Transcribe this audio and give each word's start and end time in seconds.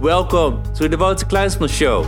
Welcome 0.00 0.62
to 0.74 0.90
the 0.90 0.98
Wouter 0.98 1.24
Kleinsman 1.24 1.70
Show. 1.70 2.02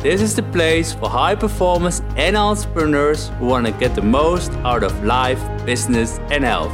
This 0.00 0.22
is 0.22 0.34
the 0.34 0.42
place 0.42 0.94
for 0.94 1.10
high 1.10 1.34
performers 1.34 2.00
and 2.16 2.34
entrepreneurs 2.34 3.30
who 3.38 3.48
want 3.48 3.66
to 3.66 3.72
get 3.72 3.94
the 3.94 4.00
most 4.00 4.50
out 4.64 4.82
of 4.82 5.04
life, 5.04 5.38
business 5.66 6.18
and 6.30 6.42
health. 6.42 6.72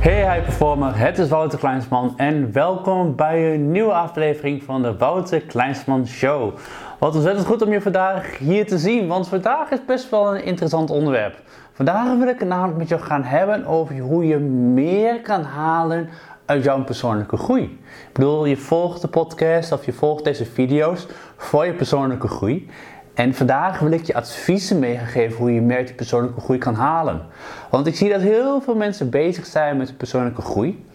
Hey 0.00 0.24
high 0.24 0.44
performer, 0.44 0.98
het 0.98 1.18
is 1.18 1.28
Wouter 1.28 1.58
Kleinsman 1.58 2.14
en 2.16 2.52
welkom 2.52 3.16
bij 3.16 3.54
een 3.54 3.70
nieuwe 3.70 3.92
aflevering 3.92 4.62
van 4.62 4.82
de 4.82 4.96
Wouter 4.96 5.40
Kleinsman 5.40 6.06
Show. 6.06 6.56
Wat 6.98 7.14
ontzettend 7.14 7.46
goed 7.46 7.62
om 7.62 7.72
je 7.72 7.80
vandaag 7.80 8.38
hier 8.38 8.66
te 8.66 8.78
zien, 8.78 9.06
want 9.06 9.28
vandaag 9.28 9.70
is 9.70 9.84
best 9.86 10.10
wel 10.10 10.34
een 10.34 10.44
interessant 10.44 10.90
onderwerp. 10.90 11.36
Vandaag 11.74 12.16
wil 12.18 12.28
ik 12.28 12.38
het 12.38 12.48
namelijk 12.48 12.78
met 12.78 12.88
jou 12.88 13.00
gaan 13.00 13.24
hebben 13.24 13.66
over 13.66 13.98
hoe 13.98 14.26
je 14.26 14.38
meer 14.38 15.20
kan 15.20 15.42
halen 15.42 16.08
uit 16.46 16.64
jouw 16.64 16.84
persoonlijke 16.84 17.36
groei. 17.36 17.62
Ik 18.08 18.12
bedoel, 18.12 18.44
je 18.44 18.56
volgt 18.56 19.00
de 19.00 19.08
podcast 19.08 19.72
of 19.72 19.84
je 19.84 19.92
volgt 19.92 20.24
deze 20.24 20.44
video's 20.44 21.06
voor 21.36 21.66
je 21.66 21.72
persoonlijke 21.72 22.28
groei. 22.28 22.70
En 23.14 23.34
vandaag 23.34 23.78
wil 23.78 23.90
ik 23.90 24.04
je 24.04 24.14
adviezen 24.14 24.78
meegeven 24.78 25.38
hoe 25.38 25.54
je 25.54 25.60
meer 25.60 25.86
die 25.86 25.94
persoonlijke 25.94 26.40
groei 26.40 26.58
kan 26.58 26.74
halen. 26.74 27.26
Want 27.70 27.86
ik 27.86 27.96
zie 27.96 28.10
dat 28.10 28.20
heel 28.20 28.60
veel 28.60 28.74
mensen 28.74 29.10
bezig 29.10 29.46
zijn 29.46 29.76
met 29.76 29.96
persoonlijke 29.96 30.42
groei. 30.42 30.86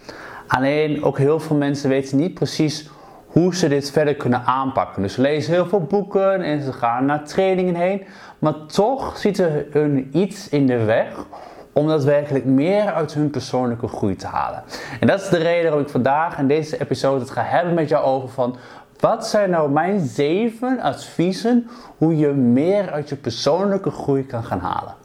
Alleen 0.47 1.03
ook 1.03 1.17
heel 1.17 1.39
veel 1.39 1.55
mensen 1.55 1.89
weten 1.89 2.17
niet 2.17 2.33
precies 2.33 2.89
hoe 3.27 3.55
ze 3.55 3.67
dit 3.67 3.91
verder 3.91 4.15
kunnen 4.15 4.43
aanpakken. 4.43 5.01
Dus 5.01 5.13
ze 5.13 5.21
lezen 5.21 5.53
heel 5.53 5.65
veel 5.65 5.81
boeken 5.81 6.41
en 6.41 6.61
ze 6.61 6.73
gaan 6.73 7.05
naar 7.05 7.23
trainingen 7.23 7.75
heen. 7.75 8.05
Maar 8.39 8.65
toch 8.65 9.17
ziet 9.17 9.37
er 9.37 9.65
hun 9.71 10.09
iets 10.13 10.49
in 10.49 10.67
de 10.67 10.83
weg 10.83 11.25
om 11.73 11.87
daadwerkelijk 11.87 12.45
meer 12.45 12.93
uit 12.93 13.13
hun 13.13 13.29
persoonlijke 13.29 13.87
groei 13.87 14.15
te 14.15 14.27
halen. 14.27 14.63
En 14.99 15.07
dat 15.07 15.21
is 15.21 15.29
de 15.29 15.37
reden 15.37 15.63
waarom 15.63 15.81
ik 15.81 15.89
vandaag 15.89 16.39
in 16.39 16.47
deze 16.47 16.81
episode 16.81 17.19
het 17.19 17.29
ga 17.29 17.43
hebben 17.43 17.73
met 17.73 17.89
jou 17.89 18.05
over 18.05 18.29
van 18.29 18.55
wat 18.99 19.27
zijn 19.27 19.49
nou 19.49 19.69
mijn 19.69 20.05
zeven 20.05 20.79
adviezen 20.79 21.69
hoe 21.97 22.17
je 22.17 22.27
meer 22.27 22.91
uit 22.91 23.09
je 23.09 23.15
persoonlijke 23.15 23.89
groei 23.89 24.25
kan 24.25 24.43
gaan 24.43 24.59
halen. 24.59 24.95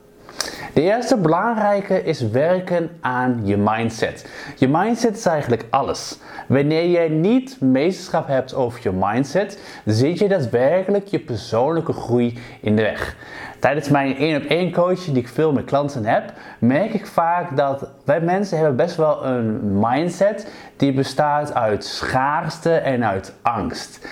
De 0.72 0.82
eerste 0.82 1.16
belangrijke 1.16 2.04
is 2.04 2.20
werken 2.20 2.90
aan 3.00 3.40
je 3.44 3.56
mindset. 3.56 4.26
Je 4.56 4.68
mindset 4.68 5.16
is 5.16 5.26
eigenlijk 5.26 5.64
alles. 5.70 6.18
Wanneer 6.48 6.90
jij 6.90 7.08
niet 7.08 7.60
meesterschap 7.60 8.26
hebt 8.26 8.54
over 8.54 8.80
je 8.82 8.90
mindset, 8.92 9.58
zit 9.84 10.18
je 10.18 10.28
daadwerkelijk 10.28 11.06
je 11.06 11.18
persoonlijke 11.18 11.92
groei 11.92 12.38
in 12.60 12.76
de 12.76 12.82
weg. 12.82 13.16
Tijdens 13.58 13.88
mijn 13.88 14.16
1 14.16 14.42
op 14.42 14.48
1 14.48 14.72
coaching 14.72 15.14
die 15.14 15.22
ik 15.22 15.28
veel 15.28 15.52
met 15.52 15.64
klanten 15.64 16.04
heb, 16.04 16.32
merk 16.58 16.94
ik 16.94 17.06
vaak 17.06 17.56
dat 17.56 17.90
wij 18.04 18.20
mensen 18.20 18.58
hebben 18.58 18.76
best 18.76 18.96
wel 18.96 19.24
een 19.24 19.78
mindset 19.78 20.52
die 20.76 20.92
bestaat 20.92 21.54
uit 21.54 21.84
schaarste 21.84 22.74
en 22.74 23.04
uit 23.04 23.34
angst 23.42 24.06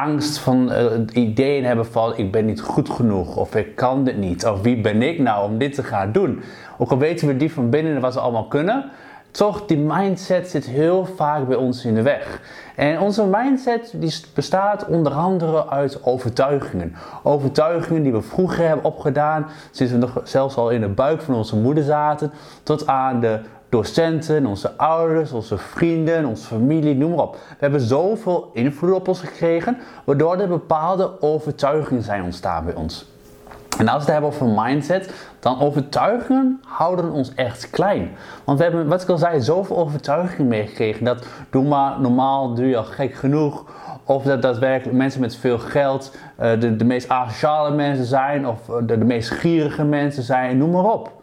angst 0.00 0.38
van 0.38 0.72
uh, 0.72 0.84
ideeën 1.12 1.64
hebben 1.64 1.86
van 1.86 2.16
ik 2.16 2.32
ben 2.32 2.44
niet 2.44 2.60
goed 2.60 2.90
genoeg 2.90 3.36
of 3.36 3.54
ik 3.54 3.76
kan 3.76 4.04
dit 4.04 4.16
niet 4.16 4.46
of 4.46 4.62
wie 4.62 4.80
ben 4.80 5.02
ik 5.02 5.18
nou 5.18 5.50
om 5.50 5.58
dit 5.58 5.74
te 5.74 5.82
gaan 5.82 6.12
doen. 6.12 6.42
Ook 6.78 6.90
al 6.90 6.98
weten 6.98 7.26
we 7.26 7.36
die 7.36 7.52
van 7.52 7.70
binnen 7.70 8.00
wat 8.00 8.14
we 8.14 8.20
allemaal 8.20 8.48
kunnen, 8.48 8.90
toch 9.30 9.66
die 9.66 9.78
mindset 9.78 10.48
zit 10.48 10.64
heel 10.64 11.04
vaak 11.04 11.46
bij 11.46 11.56
ons 11.56 11.84
in 11.84 11.94
de 11.94 12.02
weg. 12.02 12.40
En 12.76 13.00
onze 13.00 13.26
mindset 13.26 13.94
die 13.94 14.14
bestaat 14.34 14.86
onder 14.86 15.12
andere 15.12 15.68
uit 15.70 16.04
overtuigingen. 16.04 16.94
Overtuigingen 17.22 18.02
die 18.02 18.12
we 18.12 18.22
vroeger 18.22 18.66
hebben 18.66 18.84
opgedaan, 18.84 19.46
sinds 19.70 19.92
we 19.92 19.98
nog 19.98 20.20
zelfs 20.24 20.56
al 20.56 20.70
in 20.70 20.80
de 20.80 20.88
buik 20.88 21.22
van 21.22 21.34
onze 21.34 21.56
moeder 21.56 21.84
zaten, 21.84 22.32
tot 22.62 22.86
aan 22.86 23.20
de 23.20 23.40
docenten, 23.68 24.46
onze 24.46 24.76
ouders, 24.76 25.32
onze 25.32 25.58
vrienden, 25.58 26.24
onze 26.24 26.46
familie, 26.46 26.94
noem 26.94 27.10
maar 27.10 27.24
op. 27.24 27.32
We 27.34 27.56
hebben 27.58 27.80
zoveel 27.80 28.50
invloed 28.52 28.94
op 28.94 29.08
ons 29.08 29.20
gekregen, 29.20 29.78
waardoor 30.04 30.36
er 30.36 30.48
bepaalde 30.48 31.20
overtuigingen 31.20 32.02
zijn 32.02 32.22
ontstaan 32.22 32.64
bij 32.64 32.74
ons. 32.74 33.14
En 33.78 33.88
als 33.88 34.04
we 34.04 34.12
het 34.12 34.20
hebben 34.20 34.30
over 34.30 34.62
mindset, 34.64 35.10
dan 35.40 35.60
overtuigingen 35.60 36.60
houden 36.64 37.10
ons 37.10 37.34
echt 37.34 37.70
klein. 37.70 38.10
Want 38.44 38.58
we 38.58 38.64
hebben, 38.64 38.88
wat 38.88 39.02
ik 39.02 39.08
al 39.08 39.18
zei, 39.18 39.40
zoveel 39.40 39.76
overtuigingen 39.76 40.48
meegekregen. 40.48 41.04
Dat 41.04 41.26
doe 41.50 41.64
maar 41.64 42.00
normaal, 42.00 42.54
doe 42.54 42.66
je 42.66 42.76
al 42.76 42.84
gek 42.84 43.14
genoeg. 43.14 43.64
Of 44.04 44.22
dat 44.22 44.42
daadwerkelijk 44.42 44.96
mensen 44.96 45.20
met 45.20 45.36
veel 45.36 45.58
geld 45.58 46.16
uh, 46.40 46.60
de, 46.60 46.76
de 46.76 46.84
meest 46.84 47.08
asociale 47.08 47.70
mensen 47.70 48.04
zijn. 48.04 48.46
Of 48.46 48.58
de, 48.64 48.98
de 48.98 49.04
meest 49.04 49.30
gierige 49.30 49.84
mensen 49.84 50.22
zijn, 50.22 50.58
noem 50.58 50.70
maar 50.70 50.84
op. 50.84 51.15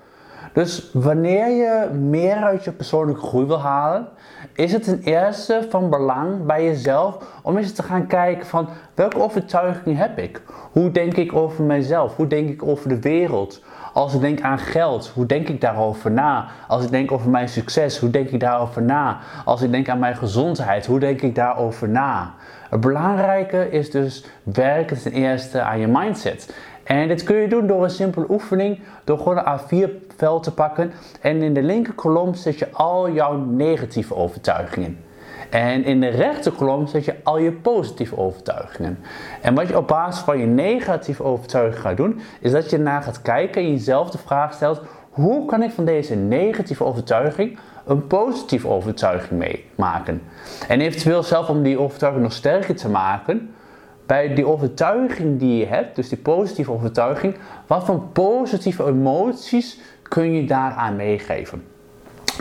Dus 0.53 0.89
wanneer 0.93 1.49
je 1.49 1.89
meer 1.93 2.35
uit 2.35 2.63
je 2.63 2.71
persoonlijke 2.71 3.21
groei 3.21 3.45
wil 3.45 3.59
halen, 3.59 4.07
is 4.53 4.71
het 4.71 4.83
ten 4.83 5.01
eerste 5.03 5.65
van 5.69 5.89
belang 5.89 6.45
bij 6.45 6.63
jezelf 6.63 7.17
om 7.41 7.57
eens 7.57 7.73
te 7.73 7.83
gaan 7.83 8.07
kijken 8.07 8.47
van 8.47 8.67
welke 8.93 9.21
overtuiging 9.21 9.97
heb 9.97 10.17
ik? 10.17 10.41
Hoe 10.71 10.91
denk 10.91 11.13
ik 11.13 11.33
over 11.33 11.63
mijzelf? 11.63 12.15
Hoe 12.15 12.27
denk 12.27 12.49
ik 12.49 12.63
over 12.63 12.89
de 12.89 12.99
wereld? 12.99 13.61
Als 13.93 14.13
ik 14.13 14.21
denk 14.21 14.41
aan 14.41 14.59
geld, 14.59 15.11
hoe 15.13 15.25
denk 15.25 15.49
ik 15.49 15.61
daarover 15.61 16.11
na? 16.11 16.47
Als 16.67 16.83
ik 16.83 16.91
denk 16.91 17.11
over 17.11 17.29
mijn 17.29 17.49
succes, 17.49 17.97
hoe 17.99 18.09
denk 18.09 18.29
ik 18.29 18.39
daarover 18.39 18.81
na? 18.81 19.17
Als 19.45 19.61
ik 19.61 19.71
denk 19.71 19.89
aan 19.89 19.99
mijn 19.99 20.15
gezondheid, 20.15 20.85
hoe 20.85 20.99
denk 20.99 21.21
ik 21.21 21.35
daarover 21.35 21.89
na? 21.89 22.33
Het 22.69 22.81
belangrijke 22.81 23.69
is 23.69 23.91
dus 23.91 24.25
werken 24.43 25.01
ten 25.01 25.11
eerste 25.11 25.61
aan 25.61 25.79
je 25.79 25.87
mindset. 25.87 26.55
En 26.83 27.07
dit 27.07 27.23
kun 27.23 27.35
je 27.35 27.47
doen 27.47 27.67
door 27.67 27.83
een 27.83 27.89
simpele 27.89 28.25
oefening, 28.29 28.79
door 29.03 29.17
gewoon 29.17 29.37
een 29.37 29.59
A4-veld 29.59 30.43
te 30.43 30.53
pakken 30.53 30.91
en 31.21 31.41
in 31.41 31.53
de 31.53 31.63
linker 31.63 31.93
kolom 31.93 32.33
zet 32.33 32.59
je 32.59 32.71
al 32.71 33.11
jouw 33.11 33.35
negatieve 33.37 34.15
overtuigingen. 34.15 34.97
En 35.49 35.83
in 35.83 35.99
de 35.99 36.07
rechterkolom 36.07 36.87
zet 36.87 37.05
je 37.05 37.15
al 37.23 37.37
je 37.37 37.51
positieve 37.51 38.17
overtuigingen. 38.17 38.99
En 39.41 39.55
wat 39.55 39.67
je 39.67 39.77
op 39.77 39.87
basis 39.87 40.23
van 40.23 40.37
je 40.37 40.45
negatieve 40.45 41.23
overtuiging 41.23 41.81
gaat 41.81 41.97
doen, 41.97 42.21
is 42.39 42.51
dat 42.51 42.69
je 42.69 42.77
naar 42.77 43.03
gaat 43.03 43.21
kijken 43.21 43.61
en 43.61 43.69
jezelf 43.69 44.09
de 44.09 44.17
vraag 44.17 44.53
stelt: 44.53 44.81
hoe 45.09 45.45
kan 45.45 45.63
ik 45.63 45.71
van 45.71 45.85
deze 45.85 46.15
negatieve 46.15 46.83
overtuiging 46.83 47.57
een 47.85 48.07
positieve 48.07 48.67
overtuiging 48.67 49.39
mee 49.39 49.65
maken? 49.75 50.21
En 50.67 50.81
eventueel 50.81 51.23
zelf 51.23 51.49
om 51.49 51.63
die 51.63 51.79
overtuiging 51.79 52.23
nog 52.23 52.33
sterker 52.33 52.75
te 52.75 52.89
maken, 52.89 53.53
bij 54.05 54.33
die 54.35 54.45
overtuiging 54.45 55.39
die 55.39 55.57
je 55.57 55.65
hebt, 55.65 55.95
dus 55.95 56.09
die 56.09 56.17
positieve 56.17 56.71
overtuiging, 56.71 57.35
wat 57.67 57.85
voor 57.85 57.99
positieve 57.99 58.85
emoties 58.85 59.79
kun 60.03 60.33
je 60.33 60.45
daaraan 60.45 60.95
meegeven? 60.95 61.63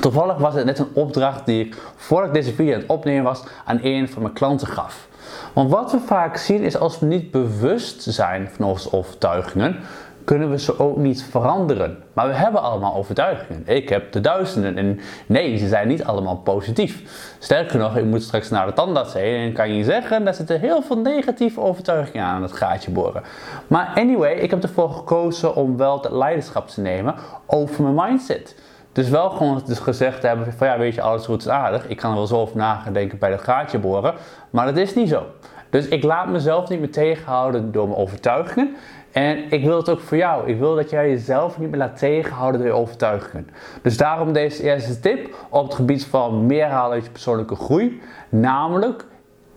Toevallig 0.01 0.37
was 0.37 0.55
het 0.55 0.65
net 0.65 0.79
een 0.79 0.95
opdracht 0.95 1.47
die 1.47 1.65
ik, 1.65 1.77
voordat 1.97 2.29
ik 2.29 2.35
deze 2.35 2.55
video 2.55 2.75
aan 2.75 2.81
het 2.81 2.89
opnemen 2.89 3.25
was, 3.25 3.45
aan 3.65 3.79
een 3.83 4.09
van 4.09 4.23
mijn 4.23 4.35
klanten 4.35 4.67
gaf. 4.67 5.09
Want 5.53 5.71
wat 5.71 5.93
we 5.93 5.99
vaak 5.99 6.37
zien 6.37 6.63
is 6.63 6.77
als 6.77 6.99
we 6.99 7.07
niet 7.07 7.31
bewust 7.31 8.03
zijn 8.03 8.49
van 8.53 8.67
onze 8.67 8.93
overtuigingen, 8.93 9.77
kunnen 10.25 10.51
we 10.51 10.59
ze 10.59 10.79
ook 10.79 10.97
niet 10.97 11.23
veranderen. 11.23 12.03
Maar 12.13 12.27
we 12.27 12.35
hebben 12.35 12.63
allemaal 12.63 12.95
overtuigingen. 12.95 13.63
Ik 13.65 13.89
heb 13.89 14.13
de 14.13 14.21
duizenden 14.21 14.77
en 14.77 15.01
nee, 15.27 15.57
ze 15.57 15.69
zijn 15.69 15.89
niet 15.89 16.05
allemaal 16.05 16.37
positief. 16.37 17.03
Sterker 17.39 17.79
nog, 17.79 17.97
ik 17.97 18.05
moet 18.05 18.23
straks 18.23 18.51
naar 18.51 18.67
de 18.67 18.73
tandarts 18.73 19.13
heen 19.13 19.47
en 19.47 19.53
kan 19.53 19.75
je 19.75 19.85
zeggen, 19.85 20.25
daar 20.25 20.35
zitten 20.35 20.61
heel 20.61 20.83
veel 20.83 20.99
negatieve 20.99 21.61
overtuigingen 21.61 22.27
aan 22.27 22.43
het 22.43 22.53
gaatje 22.53 22.91
boren. 22.91 23.23
Maar 23.67 23.93
anyway, 23.95 24.35
ik 24.35 24.51
heb 24.51 24.63
ervoor 24.63 24.91
gekozen 24.91 25.55
om 25.55 25.77
wel 25.77 26.03
het 26.03 26.13
leiderschap 26.13 26.69
te 26.69 26.81
nemen 26.81 27.15
over 27.47 27.83
mijn 27.83 28.09
mindset. 28.09 28.55
Dus 28.93 29.09
wel 29.09 29.31
gewoon 29.31 29.63
dus 29.67 29.79
gezegd 29.79 30.23
hebben 30.23 30.53
van 30.53 30.67
ja, 30.67 30.79
weet 30.79 30.95
je, 30.95 31.03
alles 31.03 31.25
goed 31.25 31.41
is 31.41 31.49
aardig. 31.49 31.89
Ik 31.89 31.97
kan 31.97 32.11
er 32.11 32.17
wel 32.17 32.27
zo 32.27 32.41
over 32.41 32.57
nadenken 32.57 33.19
bij 33.19 33.31
dat 33.31 33.43
gaatje 33.43 33.79
boren. 33.79 34.15
Maar 34.51 34.67
dat 34.67 34.77
is 34.77 34.95
niet 34.95 35.09
zo. 35.09 35.27
Dus 35.71 35.89
ik 35.89 36.03
laat 36.03 36.29
mezelf 36.29 36.69
niet 36.69 36.81
meer 36.81 36.91
tegenhouden 36.91 37.73
door 37.73 37.89
mijn 37.89 38.01
overtuigingen. 38.01 38.77
En 39.13 39.51
ik 39.51 39.65
wil 39.65 39.77
het 39.77 39.89
ook 39.89 40.01
voor 40.01 40.17
jou. 40.17 40.49
Ik 40.49 40.59
wil 40.59 40.75
dat 40.75 40.91
jij 40.91 41.09
jezelf 41.09 41.59
niet 41.59 41.71
meer 41.71 41.79
laat 41.79 41.99
tegenhouden 41.99 42.61
door 42.61 42.71
je 42.71 42.77
overtuigingen. 42.77 43.49
Dus 43.83 43.97
daarom 43.97 44.33
deze 44.33 44.63
eerste 44.63 45.01
tip 45.01 45.35
op 45.49 45.65
het 45.65 45.75
gebied 45.75 46.05
van 46.05 46.47
meer 46.47 46.67
halen 46.67 46.93
uit 46.93 47.05
je 47.05 47.11
persoonlijke 47.11 47.55
groei. 47.55 48.01
Namelijk, 48.29 49.05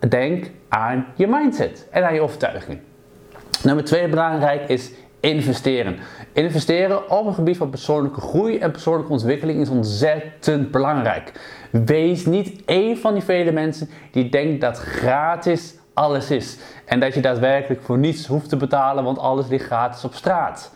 denk 0.08 0.50
aan 0.68 1.06
je 1.14 1.26
mindset 1.26 1.88
en 1.90 2.06
aan 2.06 2.14
je 2.14 2.20
overtuigingen. 2.20 2.82
Nummer 3.62 3.84
twee 3.84 4.08
belangrijk 4.08 4.68
is 4.68 4.92
investeren. 5.20 5.96
Investeren 6.32 7.10
op 7.10 7.26
het 7.26 7.34
gebied 7.34 7.56
van 7.56 7.70
persoonlijke 7.70 8.20
groei 8.20 8.58
en 8.58 8.70
persoonlijke 8.70 9.12
ontwikkeling 9.12 9.60
is 9.60 9.68
ontzettend 9.68 10.70
belangrijk. 10.70 11.32
Wees 11.70 12.26
niet 12.26 12.64
één 12.64 12.98
van 12.98 13.12
die 13.12 13.22
vele 13.22 13.52
mensen 13.52 13.88
die 14.10 14.28
denkt 14.28 14.60
dat 14.60 14.78
gratis 14.78 15.74
alles 15.96 16.30
is. 16.30 16.58
En 16.84 17.00
dat 17.00 17.14
je 17.14 17.20
daadwerkelijk 17.20 17.82
voor 17.82 17.98
niets 17.98 18.26
hoeft 18.26 18.48
te 18.48 18.56
betalen, 18.56 19.04
want 19.04 19.18
alles 19.18 19.48
ligt 19.48 19.64
gratis 19.64 20.04
op 20.04 20.14
straat. 20.14 20.74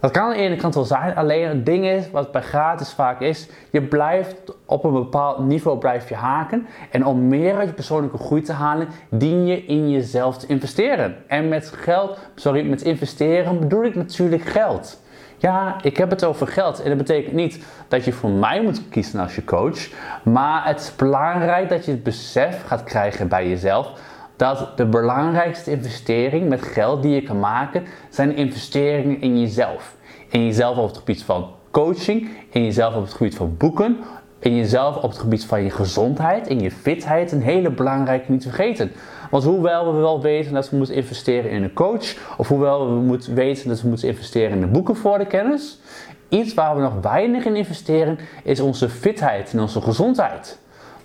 Dat 0.00 0.10
kan 0.10 0.22
aan 0.22 0.30
de 0.30 0.36
ene 0.36 0.56
kant 0.56 0.74
wel 0.74 0.84
zijn, 0.84 1.16
alleen 1.16 1.48
het 1.48 1.66
ding 1.66 1.86
is, 1.86 2.10
wat 2.10 2.32
bij 2.32 2.42
gratis 2.42 2.92
vaak 2.92 3.20
is, 3.20 3.48
je 3.70 3.82
blijft 3.82 4.36
op 4.66 4.84
een 4.84 4.92
bepaald 4.92 5.38
niveau 5.38 5.78
blijf 5.78 6.08
je 6.08 6.14
haken. 6.14 6.66
En 6.90 7.06
om 7.06 7.28
meer 7.28 7.56
uit 7.56 7.68
je 7.68 7.74
persoonlijke 7.74 8.18
groei 8.18 8.42
te 8.42 8.52
halen, 8.52 8.88
dien 9.08 9.46
je 9.46 9.64
in 9.64 9.90
jezelf 9.90 10.38
te 10.38 10.46
investeren. 10.46 11.16
En 11.26 11.48
met 11.48 11.72
geld, 11.76 12.18
sorry, 12.34 12.68
met 12.68 12.82
investeren 12.82 13.60
bedoel 13.60 13.84
ik 13.84 13.94
natuurlijk 13.94 14.42
geld. 14.42 15.00
Ja, 15.38 15.76
ik 15.82 15.96
heb 15.96 16.10
het 16.10 16.24
over 16.24 16.46
geld. 16.46 16.82
En 16.82 16.88
dat 16.88 16.98
betekent 16.98 17.34
niet 17.34 17.64
dat 17.88 18.04
je 18.04 18.12
voor 18.12 18.30
mij 18.30 18.62
moet 18.62 18.88
kiezen 18.88 19.20
als 19.20 19.34
je 19.34 19.44
coach. 19.44 19.88
Maar 20.22 20.66
het 20.66 20.80
is 20.80 20.96
belangrijk 20.96 21.68
dat 21.68 21.84
je 21.84 21.90
het 21.90 22.02
besef 22.02 22.66
gaat 22.66 22.84
krijgen 22.84 23.28
bij 23.28 23.48
jezelf. 23.48 23.92
Dat 24.38 24.76
de 24.76 24.86
belangrijkste 24.86 25.70
investering 25.70 26.48
met 26.48 26.62
geld 26.62 27.02
die 27.02 27.14
je 27.14 27.22
kan 27.22 27.38
maken, 27.38 27.84
zijn 28.08 28.36
investeringen 28.36 29.20
in 29.20 29.40
jezelf. 29.40 29.96
In 30.30 30.44
jezelf 30.44 30.76
op 30.76 30.88
het 30.88 30.96
gebied 30.96 31.22
van 31.22 31.50
coaching, 31.70 32.28
in 32.50 32.64
jezelf 32.64 32.94
op 32.94 33.02
het 33.02 33.12
gebied 33.12 33.36
van 33.36 33.56
boeken, 33.56 33.98
in 34.38 34.56
jezelf 34.56 34.96
op 34.96 35.10
het 35.10 35.18
gebied 35.18 35.44
van 35.44 35.62
je 35.62 35.70
gezondheid, 35.70 36.46
in 36.46 36.60
je 36.60 36.70
fitheid. 36.70 37.32
Een 37.32 37.42
hele 37.42 37.70
belangrijke 37.70 38.30
niet 38.30 38.40
te 38.40 38.48
vergeten. 38.48 38.92
Want 39.30 39.44
hoewel 39.44 39.94
we 39.94 40.00
wel 40.00 40.22
weten 40.22 40.54
dat 40.54 40.70
we 40.70 40.76
moeten 40.76 40.94
investeren 40.94 41.50
in 41.50 41.62
een 41.62 41.72
coach, 41.72 42.16
of 42.36 42.48
hoewel 42.48 42.94
we 42.94 43.00
moeten 43.00 43.34
weten 43.34 43.68
dat 43.68 43.82
we 43.82 43.88
moeten 43.88 44.08
investeren 44.08 44.50
in 44.50 44.60
de 44.60 44.66
boeken 44.66 44.96
voor 44.96 45.18
de 45.18 45.26
kennis, 45.26 45.80
iets 46.28 46.54
waar 46.54 46.74
we 46.74 46.82
nog 46.82 47.00
weinig 47.00 47.44
in 47.44 47.56
investeren 47.56 48.18
is 48.44 48.60
onze 48.60 48.88
fitheid 48.88 49.52
en 49.52 49.60
onze 49.60 49.80
gezondheid. 49.80 50.58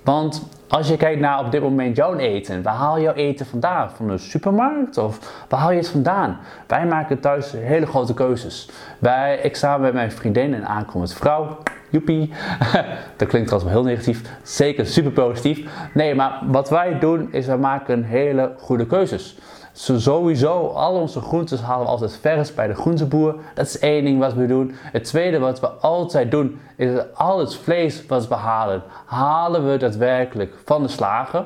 Want 0.04 0.48
als 0.68 0.88
je 0.88 0.98
kijkt 0.98 1.20
naar 1.20 1.40
op 1.40 1.52
dit 1.52 1.62
moment 1.62 1.96
jouw 1.96 2.16
eten, 2.16 2.64
waar 2.64 2.74
haal 2.74 2.98
je 2.98 3.04
jouw 3.04 3.14
eten 3.14 3.46
vandaan? 3.46 3.92
Van 3.92 4.08
de 4.08 4.18
supermarkt 4.18 4.98
of 4.98 5.44
waar 5.50 5.60
haal 5.60 5.72
je 5.72 5.78
het 5.78 5.90
vandaan? 5.90 6.38
Wij 6.68 6.86
maken 6.86 7.20
thuis 7.20 7.52
hele 7.52 7.86
grote 7.86 8.14
keuzes. 8.14 8.70
Wij, 9.00 9.40
ik 9.44 9.56
samen 9.56 9.82
met 9.82 9.94
mijn 9.94 10.12
vriendin 10.12 10.54
en 10.54 10.68
aankomend 10.68 11.14
vrouw, 11.14 11.58
joepie, 11.90 12.34
dat 13.18 13.28
klinkt 13.28 13.48
trouwens 13.48 13.64
wel 13.64 13.82
heel 13.82 13.92
negatief, 13.92 14.22
zeker 14.44 14.86
super 14.86 15.12
positief. 15.12 15.90
Nee, 15.94 16.16
maar 16.16 16.40
wat 16.46 16.70
wij 16.70 17.00
doen 17.00 17.32
is 17.32 17.46
wij 17.46 17.58
maken 17.58 18.04
hele 18.04 18.54
goede 18.60 18.86
keuzes. 18.86 19.38
So, 19.76 20.00
sowieso, 20.00 20.68
al 20.68 20.94
onze 20.94 21.22
groentes 21.22 21.62
halen 21.62 21.86
we 21.86 21.92
altijd 21.92 22.18
vers 22.22 22.54
bij 22.54 22.68
de 22.68 22.76
groenteboer. 22.76 23.36
Dat 23.54 23.66
is 23.66 23.80
één 23.80 24.04
ding 24.04 24.20
wat 24.20 24.34
we 24.34 24.46
doen. 24.46 24.76
Het 24.76 25.04
tweede 25.04 25.40
wat 25.40 25.60
we 25.60 25.68
altijd 25.68 26.32
doen, 26.32 26.60
is 26.76 26.90
al 27.14 27.40
het 27.40 27.56
vlees 27.56 28.06
wat 28.06 28.28
we 28.28 28.36
halen, 28.36 28.84
halen 29.06 29.72
we 29.72 29.78
daadwerkelijk 29.78 30.54
van 30.66 30.82
de 30.82 30.88
slager. 30.88 31.46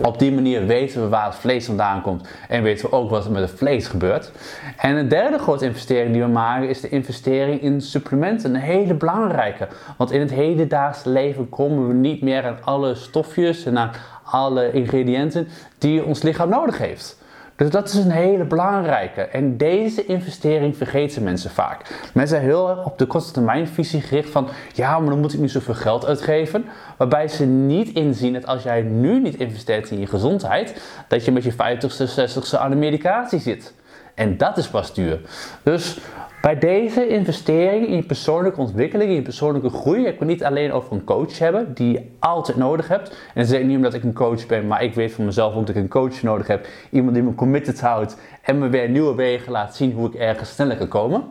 Op 0.00 0.18
die 0.18 0.32
manier 0.32 0.66
weten 0.66 1.02
we 1.02 1.08
waar 1.08 1.24
het 1.24 1.34
vlees 1.34 1.66
vandaan 1.66 2.02
komt 2.02 2.28
en 2.48 2.62
weten 2.62 2.90
we 2.90 2.96
ook 2.96 3.10
wat 3.10 3.24
er 3.24 3.30
met 3.30 3.50
het 3.50 3.58
vlees 3.58 3.86
gebeurt. 3.86 4.32
En 4.76 4.96
een 4.96 5.08
derde 5.08 5.38
grote 5.38 5.64
investering 5.64 6.12
die 6.12 6.22
we 6.22 6.28
maken 6.28 6.68
is 6.68 6.80
de 6.80 6.88
investering 6.88 7.60
in 7.60 7.80
supplementen. 7.80 8.54
Een 8.54 8.60
hele 8.60 8.94
belangrijke. 8.94 9.68
Want 9.96 10.10
in 10.10 10.20
het 10.20 10.30
hedendaagse 10.30 11.08
leven 11.08 11.48
komen 11.48 11.88
we 11.88 11.94
niet 11.94 12.22
meer 12.22 12.46
aan 12.46 12.58
alle 12.64 12.94
stofjes 12.94 13.64
en 13.64 13.78
aan 13.78 13.90
alle 14.24 14.72
ingrediënten 14.72 15.48
die 15.78 16.04
ons 16.04 16.22
lichaam 16.22 16.48
nodig 16.48 16.78
heeft. 16.78 17.20
Dus 17.62 17.70
dat 17.70 17.88
is 17.88 17.94
een 17.94 18.10
hele 18.10 18.44
belangrijke. 18.44 19.20
En 19.20 19.56
deze 19.56 20.06
investering 20.06 20.76
vergeten 20.76 21.22
mensen 21.22 21.50
vaak. 21.50 22.08
Mensen 22.14 22.36
zijn 22.36 22.48
heel 22.48 22.70
erg 22.70 22.84
op 22.84 22.98
de 22.98 23.06
korte 23.06 23.32
termijn 23.32 23.68
visie 23.68 24.00
gericht 24.00 24.30
van 24.30 24.48
ja, 24.72 24.98
maar 24.98 25.10
dan 25.10 25.20
moet 25.20 25.32
ik 25.32 25.40
niet 25.40 25.50
zoveel 25.50 25.74
geld 25.74 26.06
uitgeven. 26.06 26.64
Waarbij 26.96 27.28
ze 27.28 27.44
niet 27.44 27.88
inzien 27.88 28.32
dat 28.32 28.46
als 28.46 28.62
jij 28.62 28.82
nu 28.82 29.20
niet 29.20 29.36
investeert 29.36 29.90
in 29.90 30.00
je 30.00 30.06
gezondheid, 30.06 30.82
dat 31.08 31.24
je 31.24 31.32
met 31.32 31.44
je 31.44 31.52
50ste, 31.52 32.20
60ste 32.20 32.58
aan 32.58 32.70
de 32.70 32.76
medicatie 32.76 33.38
zit. 33.38 33.74
En 34.14 34.36
dat 34.36 34.56
is 34.56 34.68
pas 34.68 34.94
duur. 34.94 35.20
Dus 35.62 35.98
bij 36.42 36.58
deze 36.58 37.08
investering 37.08 37.86
in 37.86 37.96
je 37.96 38.02
persoonlijke 38.02 38.60
ontwikkeling, 38.60 39.10
in 39.10 39.16
je 39.16 39.22
persoonlijke 39.22 39.70
groei, 39.70 40.06
ik 40.06 40.18
wil 40.18 40.28
niet 40.28 40.44
alleen 40.44 40.72
over 40.72 40.92
een 40.92 41.04
coach 41.04 41.38
hebben 41.38 41.74
die 41.74 41.92
je 41.92 42.02
altijd 42.18 42.56
nodig 42.56 42.88
hebt. 42.88 43.08
En 43.08 43.42
dat 43.42 43.50
is 43.50 43.64
niet 43.64 43.76
omdat 43.76 43.94
ik 43.94 44.02
een 44.02 44.12
coach 44.12 44.46
ben, 44.46 44.66
maar 44.66 44.82
ik 44.82 44.94
weet 44.94 45.12
van 45.12 45.24
mezelf 45.24 45.54
ook 45.54 45.66
dat 45.66 45.76
ik 45.76 45.82
een 45.82 45.88
coach 45.88 46.22
nodig 46.22 46.46
heb. 46.46 46.66
Iemand 46.90 47.14
die 47.14 47.22
me 47.22 47.34
committed 47.34 47.80
houdt 47.80 48.16
en 48.42 48.58
me 48.58 48.68
weer 48.68 48.88
nieuwe 48.88 49.14
wegen 49.14 49.52
laat 49.52 49.76
zien 49.76 49.92
hoe 49.92 50.08
ik 50.08 50.14
ergens 50.14 50.54
sneller 50.54 50.76
kan 50.76 50.88
komen. 50.88 51.24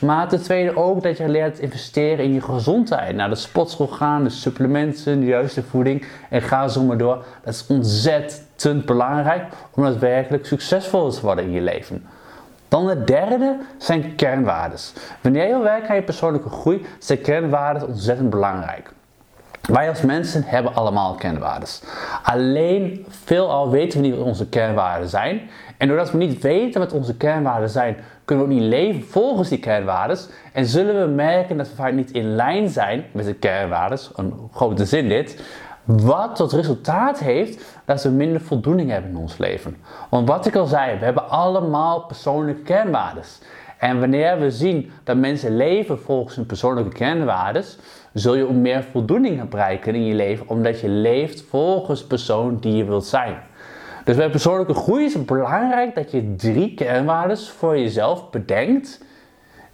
Maar 0.00 0.28
ten 0.28 0.42
tweede 0.42 0.76
ook 0.76 1.02
dat 1.02 1.16
je 1.16 1.28
leert 1.28 1.58
investeren 1.58 2.24
in 2.24 2.32
je 2.32 2.40
gezondheid. 2.40 3.16
Naar 3.16 3.28
de 3.28 3.34
sportschool 3.34 3.86
gaan, 3.86 4.24
de 4.24 4.30
supplementen, 4.30 5.20
de 5.20 5.26
juiste 5.26 5.62
voeding 5.62 6.06
en 6.30 6.42
ga 6.42 6.68
zo 6.68 6.82
maar 6.82 6.98
door. 6.98 7.24
Dat 7.44 7.54
is 7.54 7.66
ontzettend 7.66 8.84
belangrijk 8.86 9.44
om 9.74 9.82
daadwerkelijk 9.82 10.46
succesvol 10.46 11.10
te 11.10 11.20
worden 11.20 11.44
in 11.44 11.52
je 11.52 11.60
leven. 11.60 12.06
Dan 12.74 12.88
het 12.88 13.06
derde 13.06 13.56
zijn 13.78 14.14
kernwaardes. 14.14 14.92
Wanneer 15.20 15.48
je 15.48 15.58
werkt 15.58 15.88
aan 15.88 15.96
je 15.96 16.02
persoonlijke 16.02 16.48
groei, 16.48 16.86
zijn 16.98 17.20
kernwaarden 17.20 17.88
ontzettend 17.88 18.30
belangrijk. 18.30 18.92
Wij 19.62 19.88
als 19.88 20.00
mensen 20.00 20.42
hebben 20.44 20.74
allemaal 20.74 21.14
kernwaardes. 21.14 21.82
Alleen 22.22 23.06
veelal 23.08 23.70
weten 23.70 24.00
we 24.00 24.06
niet 24.06 24.16
wat 24.16 24.26
onze 24.26 24.48
kernwaarden 24.48 25.08
zijn. 25.08 25.40
En 25.76 25.88
doordat 25.88 26.10
we 26.10 26.18
niet 26.18 26.42
weten 26.42 26.80
wat 26.80 26.92
onze 26.92 27.16
kernwaarden 27.16 27.70
zijn, 27.70 27.96
kunnen 28.24 28.46
we 28.46 28.52
ook 28.52 28.58
niet 28.58 28.68
leven 28.68 29.02
volgens 29.02 29.48
die 29.48 29.58
kernwaardes. 29.58 30.28
En 30.52 30.66
zullen 30.66 31.00
we 31.00 31.14
merken 31.14 31.56
dat 31.56 31.68
we 31.68 31.74
vaak 31.74 31.92
niet 31.92 32.10
in 32.10 32.34
lijn 32.34 32.68
zijn 32.68 33.04
met 33.12 33.24
de 33.24 33.34
kernwaardes. 33.34 34.10
Een 34.14 34.34
grote 34.52 34.84
zin 34.84 35.08
dit. 35.08 35.42
Wat 35.84 36.36
tot 36.36 36.52
resultaat 36.52 37.18
heeft 37.18 37.80
dat 37.84 38.02
we 38.02 38.08
minder 38.08 38.40
voldoening 38.40 38.90
hebben 38.90 39.10
in 39.10 39.16
ons 39.16 39.38
leven. 39.38 39.76
Want 40.10 40.28
wat 40.28 40.46
ik 40.46 40.56
al 40.56 40.66
zei, 40.66 40.98
we 40.98 41.04
hebben 41.04 41.28
allemaal 41.30 42.00
persoonlijke 42.00 42.62
kernwaardes. 42.62 43.40
En 43.78 44.00
wanneer 44.00 44.38
we 44.38 44.50
zien 44.50 44.90
dat 45.04 45.16
mensen 45.16 45.56
leven 45.56 45.98
volgens 45.98 46.36
hun 46.36 46.46
persoonlijke 46.46 46.92
kernwaardes, 46.92 47.78
zul 48.12 48.34
je 48.34 48.44
meer 48.44 48.82
voldoening 48.82 49.48
bereiken 49.48 49.94
in 49.94 50.04
je 50.04 50.14
leven, 50.14 50.48
omdat 50.48 50.80
je 50.80 50.88
leeft 50.88 51.42
volgens 51.42 52.00
de 52.00 52.06
persoon 52.06 52.58
die 52.60 52.76
je 52.76 52.84
wilt 52.84 53.06
zijn. 53.06 53.36
Dus 54.04 54.16
bij 54.16 54.30
persoonlijke 54.30 54.74
groei 54.74 55.04
is 55.04 55.14
het 55.14 55.26
belangrijk 55.26 55.94
dat 55.94 56.10
je 56.10 56.34
drie 56.36 56.74
kernwaardes 56.74 57.50
voor 57.50 57.78
jezelf 57.78 58.30
bedenkt, 58.30 59.04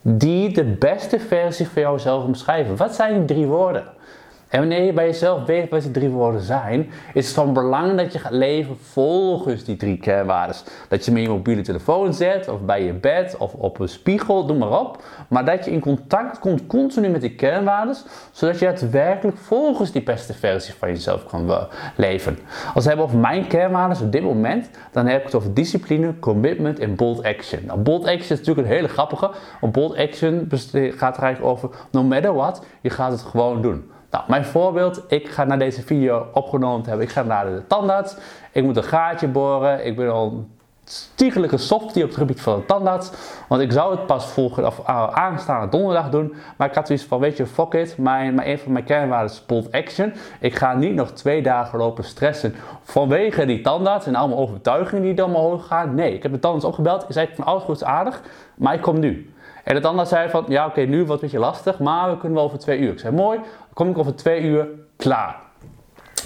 die 0.02 0.52
de 0.52 0.64
beste 0.64 1.18
versie 1.18 1.68
van 1.68 1.82
jouzelf 1.82 2.24
omschrijven. 2.24 2.76
Wat 2.76 2.94
zijn 2.94 3.14
die 3.14 3.36
drie 3.36 3.46
woorden? 3.46 3.84
En 4.50 4.58
wanneer 4.58 4.82
je 4.82 4.92
bij 4.92 5.06
jezelf 5.06 5.44
weet 5.44 5.70
wat 5.70 5.82
die 5.82 5.90
drie 5.90 6.08
woorden 6.08 6.40
zijn, 6.40 6.90
is 7.14 7.26
het 7.26 7.34
van 7.34 7.52
belang 7.52 7.96
dat 7.96 8.12
je 8.12 8.18
gaat 8.18 8.32
leven 8.32 8.76
volgens 8.78 9.64
die 9.64 9.76
drie 9.76 9.96
kernwaarden. 9.96 10.56
Dat 10.88 11.04
je 11.04 11.12
met 11.12 11.22
je 11.22 11.28
mobiele 11.28 11.62
telefoon 11.62 12.14
zet, 12.14 12.48
of 12.48 12.60
bij 12.60 12.84
je 12.84 12.92
bed, 12.92 13.36
of 13.36 13.54
op 13.54 13.80
een 13.80 13.88
spiegel, 13.88 14.46
doe 14.46 14.56
maar 14.56 14.80
op. 14.80 15.02
Maar 15.28 15.44
dat 15.44 15.64
je 15.64 15.70
in 15.70 15.80
contact 15.80 16.38
komt 16.38 16.66
continu 16.66 17.08
met 17.08 17.20
die 17.20 17.34
kernwaarden, 17.34 17.96
zodat 18.30 18.58
je 18.58 18.64
daadwerkelijk 18.64 19.38
volgens 19.38 19.92
die 19.92 20.02
beste 20.02 20.34
versie 20.34 20.74
van 20.74 20.88
jezelf 20.88 21.26
kan 21.26 21.68
leven. 21.96 22.38
Als 22.74 22.82
we 22.82 22.88
hebben 22.88 23.06
over 23.06 23.18
mijn 23.18 23.46
kernwaarden 23.46 24.02
op 24.02 24.12
dit 24.12 24.22
moment, 24.22 24.70
dan 24.92 25.06
heb 25.06 25.18
ik 25.18 25.24
het 25.24 25.34
over 25.34 25.54
discipline, 25.54 26.18
commitment 26.18 26.78
en 26.78 26.94
bold 26.94 27.22
action. 27.22 27.60
Nou, 27.66 27.78
bold 27.78 28.04
action 28.06 28.22
is 28.22 28.38
natuurlijk 28.38 28.68
een 28.68 28.74
hele 28.74 28.88
grappige, 28.88 29.30
want 29.60 29.72
bold 29.72 29.96
action 29.96 30.48
gaat 30.72 31.16
er 31.16 31.22
eigenlijk 31.22 31.44
over, 31.44 31.70
no 31.90 32.02
matter 32.02 32.34
what, 32.34 32.64
je 32.80 32.90
gaat 32.90 33.12
het 33.12 33.22
gewoon 33.22 33.62
doen. 33.62 33.90
Nou, 34.10 34.24
mijn 34.28 34.44
voorbeeld, 34.44 35.02
ik 35.08 35.28
ga 35.28 35.44
naar 35.44 35.58
deze 35.58 35.82
video 35.82 36.26
opgenomen 36.32 36.86
hebben. 36.86 37.06
Ik 37.06 37.12
ga 37.12 37.22
naar 37.22 37.44
de 37.44 37.66
tandarts. 37.66 38.16
Ik 38.52 38.62
moet 38.62 38.76
een 38.76 38.84
gaatje 38.84 39.28
boren. 39.28 39.86
Ik 39.86 39.96
ben 39.96 40.12
al 40.12 40.26
een 40.26 40.50
stiegelijke 40.84 41.56
softie 41.56 42.02
op 42.02 42.08
het 42.08 42.18
gebied 42.18 42.40
van 42.40 42.58
de 42.58 42.66
tandarts. 42.66 43.10
Want 43.48 43.62
ik 43.62 43.72
zou 43.72 43.90
het 43.96 44.06
pas 44.06 44.26
volgende 44.26 44.68
of 44.68 44.78
uh, 44.78 45.08
aanstaande 45.08 45.68
donderdag 45.68 46.10
doen. 46.10 46.34
Maar 46.56 46.68
ik 46.68 46.74
had 46.74 46.86
zoiets 46.86 47.04
van, 47.04 47.18
weet 47.20 47.36
je, 47.36 47.46
fuck 47.46 47.72
it. 47.72 47.98
Mijn, 47.98 48.34
mijn, 48.34 48.48
een 48.48 48.58
van 48.58 48.72
mijn 48.72 48.84
kernwaarden 48.84 49.30
is 49.30 49.46
bold 49.46 49.72
action. 49.72 50.12
Ik 50.40 50.54
ga 50.54 50.74
niet 50.74 50.94
nog 50.94 51.10
twee 51.10 51.42
dagen 51.42 51.78
lopen 51.78 52.04
stressen 52.04 52.54
vanwege 52.82 53.46
die 53.46 53.60
tandarts 53.60 54.06
en 54.06 54.14
allemaal 54.14 54.38
overtuigingen 54.38 55.02
die 55.02 55.14
dan 55.14 55.34
omhoog 55.34 55.66
gaan. 55.66 55.94
Nee, 55.94 56.14
ik 56.14 56.22
heb 56.22 56.32
de 56.32 56.38
tandarts 56.38 56.66
opgebeld. 56.66 57.02
Ik 57.02 57.12
zei 57.12 57.28
van 57.34 57.44
alles 57.44 57.62
goed 57.62 57.84
aardig, 57.84 58.22
maar 58.54 58.74
ik 58.74 58.80
kom 58.80 58.98
nu. 58.98 59.32
En 59.64 59.74
de 59.74 59.80
tandarts 59.80 60.10
zei 60.10 60.30
van, 60.30 60.44
ja 60.48 60.66
oké, 60.66 60.80
nu 60.80 60.96
wordt 60.96 61.08
het 61.08 61.10
een 61.10 61.20
beetje 61.20 61.38
lastig, 61.38 61.78
maar 61.78 62.10
we 62.10 62.16
kunnen 62.16 62.38
wel 62.38 62.46
over 62.46 62.58
twee 62.58 62.78
uur. 62.78 62.92
Ik 62.92 62.98
zei, 62.98 63.14
mooi, 63.14 63.40
kom 63.72 63.90
ik 63.90 63.98
over 63.98 64.14
twee 64.14 64.42
uur 64.42 64.68
klaar. 64.96 65.36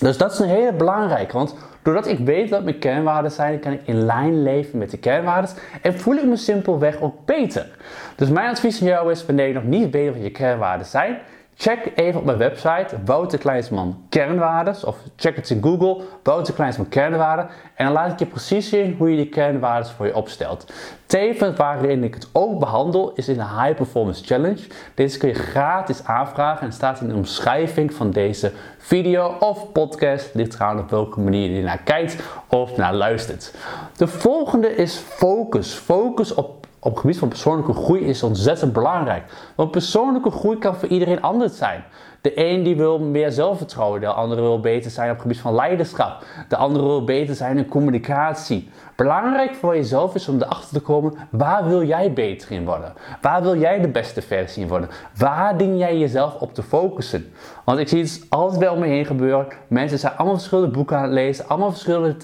Dus 0.00 0.18
dat 0.18 0.32
is 0.32 0.38
een 0.38 0.48
hele 0.48 0.72
belangrijke, 0.72 1.32
want 1.32 1.54
doordat 1.82 2.06
ik 2.06 2.18
weet 2.18 2.50
wat 2.50 2.64
mijn 2.64 2.78
kernwaarden 2.78 3.30
zijn, 3.30 3.60
kan 3.60 3.72
ik 3.72 3.80
in 3.84 4.04
lijn 4.04 4.42
leven 4.42 4.78
met 4.78 4.90
de 4.90 4.98
kernwaarden 4.98 5.50
en 5.82 5.98
voel 5.98 6.16
ik 6.16 6.24
me 6.24 6.36
simpelweg 6.36 7.00
ook 7.00 7.24
beter. 7.24 7.68
Dus 8.16 8.28
mijn 8.28 8.50
advies 8.50 8.80
aan 8.80 8.86
jou 8.86 9.10
is, 9.10 9.26
wanneer 9.26 9.46
je 9.46 9.54
nog 9.54 9.64
niet 9.64 9.90
weet 9.90 10.12
wat 10.12 10.22
je 10.22 10.30
kernwaarden 10.30 10.86
zijn, 10.86 11.18
Check 11.56 11.92
even 11.94 12.20
op 12.20 12.24
mijn 12.26 12.38
website 12.38 12.96
Wouter 13.04 13.38
Kleinsman 13.38 14.04
kernwaardes 14.08 14.84
of 14.84 14.96
check 15.16 15.36
het 15.36 15.50
in 15.50 15.62
Google 15.62 16.02
Wouter 16.22 16.54
Kleinsman 16.54 16.88
kernwaarden 16.88 17.48
en 17.74 17.84
dan 17.84 17.94
laat 17.94 18.12
ik 18.12 18.18
je 18.18 18.26
precies 18.26 18.68
zien 18.68 18.94
hoe 18.98 19.10
je 19.10 19.16
die 19.16 19.28
kernwaardes 19.28 19.90
voor 19.90 20.06
je 20.06 20.16
opstelt. 20.16 20.72
Tevens 21.06 21.56
waarin 21.56 22.04
ik 22.04 22.14
het 22.14 22.28
ook 22.32 22.58
behandel 22.58 23.12
is 23.14 23.28
in 23.28 23.34
de 23.34 23.44
High 23.44 23.74
Performance 23.74 24.24
Challenge. 24.24 24.60
Deze 24.94 25.18
kun 25.18 25.28
je 25.28 25.34
gratis 25.34 26.04
aanvragen 26.04 26.66
en 26.66 26.72
staat 26.72 27.00
in 27.00 27.08
de 27.08 27.14
omschrijving 27.14 27.94
van 27.94 28.10
deze 28.10 28.52
video 28.78 29.36
of 29.38 29.72
podcast. 29.72 30.30
Ligt 30.34 30.54
eraan 30.54 30.78
op 30.78 30.90
welke 30.90 31.20
manier 31.20 31.50
je 31.50 31.62
naar 31.62 31.82
kijkt 31.84 32.16
of 32.48 32.76
naar 32.76 32.94
luistert. 32.94 33.54
De 33.96 34.06
volgende 34.06 34.76
is 34.76 34.96
focus. 34.96 35.74
Focus 35.74 36.34
op 36.34 36.63
op 36.84 36.90
het 36.90 37.00
gebied 37.00 37.18
van 37.18 37.28
persoonlijke 37.28 37.72
groei 37.72 38.00
is 38.00 38.22
ontzettend 38.22 38.72
belangrijk. 38.72 39.24
Want 39.54 39.70
persoonlijke 39.70 40.30
groei 40.30 40.58
kan 40.58 40.74
voor 40.74 40.88
iedereen 40.88 41.22
anders 41.22 41.56
zijn. 41.56 41.84
De 42.20 42.32
een 42.34 42.62
die 42.62 42.76
wil 42.76 42.98
meer 42.98 43.30
zelfvertrouwen, 43.30 44.00
de 44.00 44.06
andere 44.06 44.40
wil 44.40 44.60
beter 44.60 44.90
zijn 44.90 45.08
op 45.08 45.14
het 45.14 45.22
gebied 45.22 45.40
van 45.40 45.54
leiderschap, 45.54 46.24
de 46.48 46.56
andere 46.56 46.84
wil 46.84 47.04
beter 47.04 47.34
zijn 47.34 47.58
in 47.58 47.68
communicatie. 47.68 48.70
Belangrijk 48.96 49.54
voor 49.54 49.74
jezelf 49.74 50.14
is 50.14 50.28
om 50.28 50.36
erachter 50.36 50.78
te 50.78 50.80
komen, 50.80 51.14
waar 51.30 51.68
wil 51.68 51.84
jij 51.84 52.12
beter 52.12 52.50
in 52.50 52.64
worden? 52.64 52.92
Waar 53.20 53.42
wil 53.42 53.58
jij 53.58 53.80
de 53.80 53.88
beste 53.88 54.22
versie 54.22 54.62
in 54.62 54.68
worden? 54.68 54.88
Waar 55.18 55.56
dien 55.56 55.78
jij 55.78 55.98
jezelf 55.98 56.34
op 56.34 56.54
te 56.54 56.62
focussen? 56.62 57.32
Want 57.64 57.78
ik 57.78 57.88
zie 57.88 58.02
het 58.02 58.26
altijd 58.28 58.60
bij 58.60 58.68
om 58.68 58.78
me 58.78 58.86
heen 58.86 59.06
gebeuren. 59.06 59.46
Mensen 59.68 59.98
zijn 59.98 60.16
allemaal 60.16 60.36
verschillende 60.36 60.70
boeken 60.70 60.96
aan 60.96 61.02
het 61.02 61.12
lezen, 61.12 61.48
allemaal 61.48 61.70
verschillende 61.70 62.16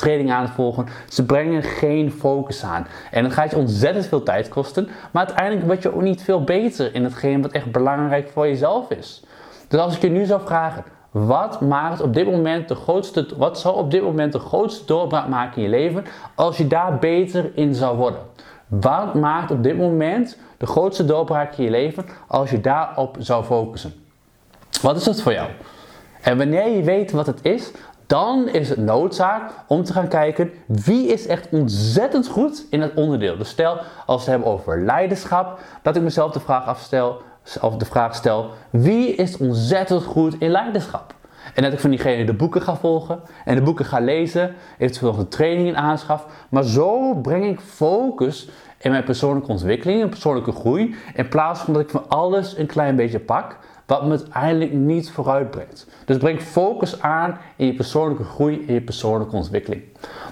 training 0.00 0.32
aan 0.32 0.42
het 0.42 0.50
volgen. 0.50 0.86
Ze 1.08 1.24
brengen 1.24 1.62
geen 1.62 2.12
focus 2.12 2.64
aan. 2.64 2.86
En 3.10 3.22
dat 3.22 3.32
gaat 3.32 3.50
je 3.50 3.56
ontzettend 3.56 4.06
veel 4.06 4.22
tijd 4.22 4.48
kosten. 4.48 4.88
Maar 5.10 5.26
uiteindelijk 5.26 5.66
word 5.66 5.82
je 5.82 5.94
ook 5.94 6.02
niet 6.02 6.22
veel 6.22 6.44
beter 6.44 6.94
in 6.94 7.04
hetgeen 7.04 7.42
wat 7.42 7.52
echt 7.52 7.72
belangrijk 7.72 8.28
voor 8.28 8.46
jezelf 8.46 8.90
is. 8.90 9.22
Dus 9.68 9.80
als 9.80 9.96
ik 9.96 10.02
je 10.02 10.10
nu 10.10 10.24
zou 10.24 10.40
vragen, 10.44 10.84
wat 11.10 11.60
maakt 11.60 12.00
op 12.00 12.14
dit 12.14 12.26
moment 12.26 12.68
de 12.68 12.74
grootste, 12.74 13.26
wat 13.36 13.58
zou 13.58 13.76
op 13.76 13.90
dit 13.90 14.02
moment 14.02 14.32
de 14.32 14.38
grootste 14.38 14.84
doorbraak 14.84 15.28
maken 15.28 15.56
in 15.56 15.62
je 15.62 15.68
leven 15.68 16.04
als 16.34 16.56
je 16.56 16.66
daar 16.66 16.98
beter 16.98 17.50
in 17.54 17.74
zou 17.74 17.96
worden? 17.96 18.20
Wat 18.66 19.14
maakt 19.14 19.50
op 19.50 19.62
dit 19.62 19.76
moment 19.76 20.38
de 20.56 20.66
grootste 20.66 21.04
doorbraak 21.04 21.56
in 21.56 21.64
je 21.64 21.70
leven 21.70 22.04
als 22.26 22.50
je 22.50 22.60
daarop 22.60 23.16
zou 23.18 23.44
focussen? 23.44 23.94
Wat 24.82 24.96
is 24.96 25.04
dat 25.04 25.22
voor 25.22 25.32
jou? 25.32 25.48
En 26.20 26.38
wanneer 26.38 26.68
je 26.68 26.82
weet 26.82 27.10
wat 27.10 27.26
het 27.26 27.38
is, 27.42 27.70
dan 28.10 28.48
is 28.48 28.68
het 28.68 28.78
noodzaak 28.78 29.50
om 29.66 29.84
te 29.84 29.92
gaan 29.92 30.08
kijken 30.08 30.50
wie 30.66 31.06
is 31.06 31.26
echt 31.26 31.48
ontzettend 31.50 32.28
goed 32.28 32.66
in 32.70 32.80
het 32.80 32.94
onderdeel. 32.94 33.36
Dus 33.36 33.48
stel, 33.48 33.78
als 34.06 34.24
we 34.24 34.30
het 34.30 34.40
hebben 34.40 34.48
over 34.48 34.80
leiderschap, 34.80 35.58
dat 35.82 35.96
ik 35.96 36.02
mezelf 36.02 36.32
de 36.32 36.40
vraag 36.40 36.66
afstel, 36.66 37.22
of 37.60 37.76
de 37.76 37.84
vraag 37.84 38.14
stel, 38.14 38.50
wie 38.70 39.14
is 39.14 39.36
ontzettend 39.36 40.04
goed 40.04 40.36
in 40.38 40.50
leiderschap? 40.50 41.14
En 41.54 41.62
dat 41.62 41.72
ik 41.72 41.78
van 41.78 41.90
diegene 41.90 42.24
de 42.24 42.34
boeken 42.34 42.62
ga 42.62 42.76
volgen 42.76 43.20
en 43.44 43.54
de 43.54 43.62
boeken 43.62 43.84
ga 43.84 44.00
lezen, 44.00 44.54
eventueel 44.78 45.10
nog 45.10 45.20
een 45.20 45.28
training 45.28 45.68
in 45.68 45.76
aanschaf. 45.76 46.26
Maar 46.48 46.64
zo 46.64 47.14
breng 47.14 47.44
ik 47.44 47.60
focus 47.60 48.48
in 48.78 48.90
mijn 48.90 49.04
persoonlijke 49.04 49.50
ontwikkeling 49.50 50.02
en 50.02 50.08
persoonlijke 50.08 50.52
groei. 50.52 50.94
In 51.14 51.28
plaats 51.28 51.60
van 51.60 51.72
dat 51.72 51.82
ik 51.82 51.90
van 51.90 52.08
alles 52.08 52.56
een 52.56 52.66
klein 52.66 52.96
beetje 52.96 53.20
pak, 53.20 53.58
wat 53.90 54.04
me 54.04 54.10
uiteindelijk 54.10 54.72
niet 54.72 55.10
vooruit 55.10 55.50
brengt. 55.50 55.86
Dus 56.04 56.16
breng 56.16 56.40
focus 56.40 57.02
aan 57.02 57.38
in 57.56 57.66
je 57.66 57.74
persoonlijke 57.74 58.24
groei 58.24 58.64
en 58.66 58.74
je 58.74 58.80
persoonlijke 58.80 59.36
ontwikkeling. 59.36 59.82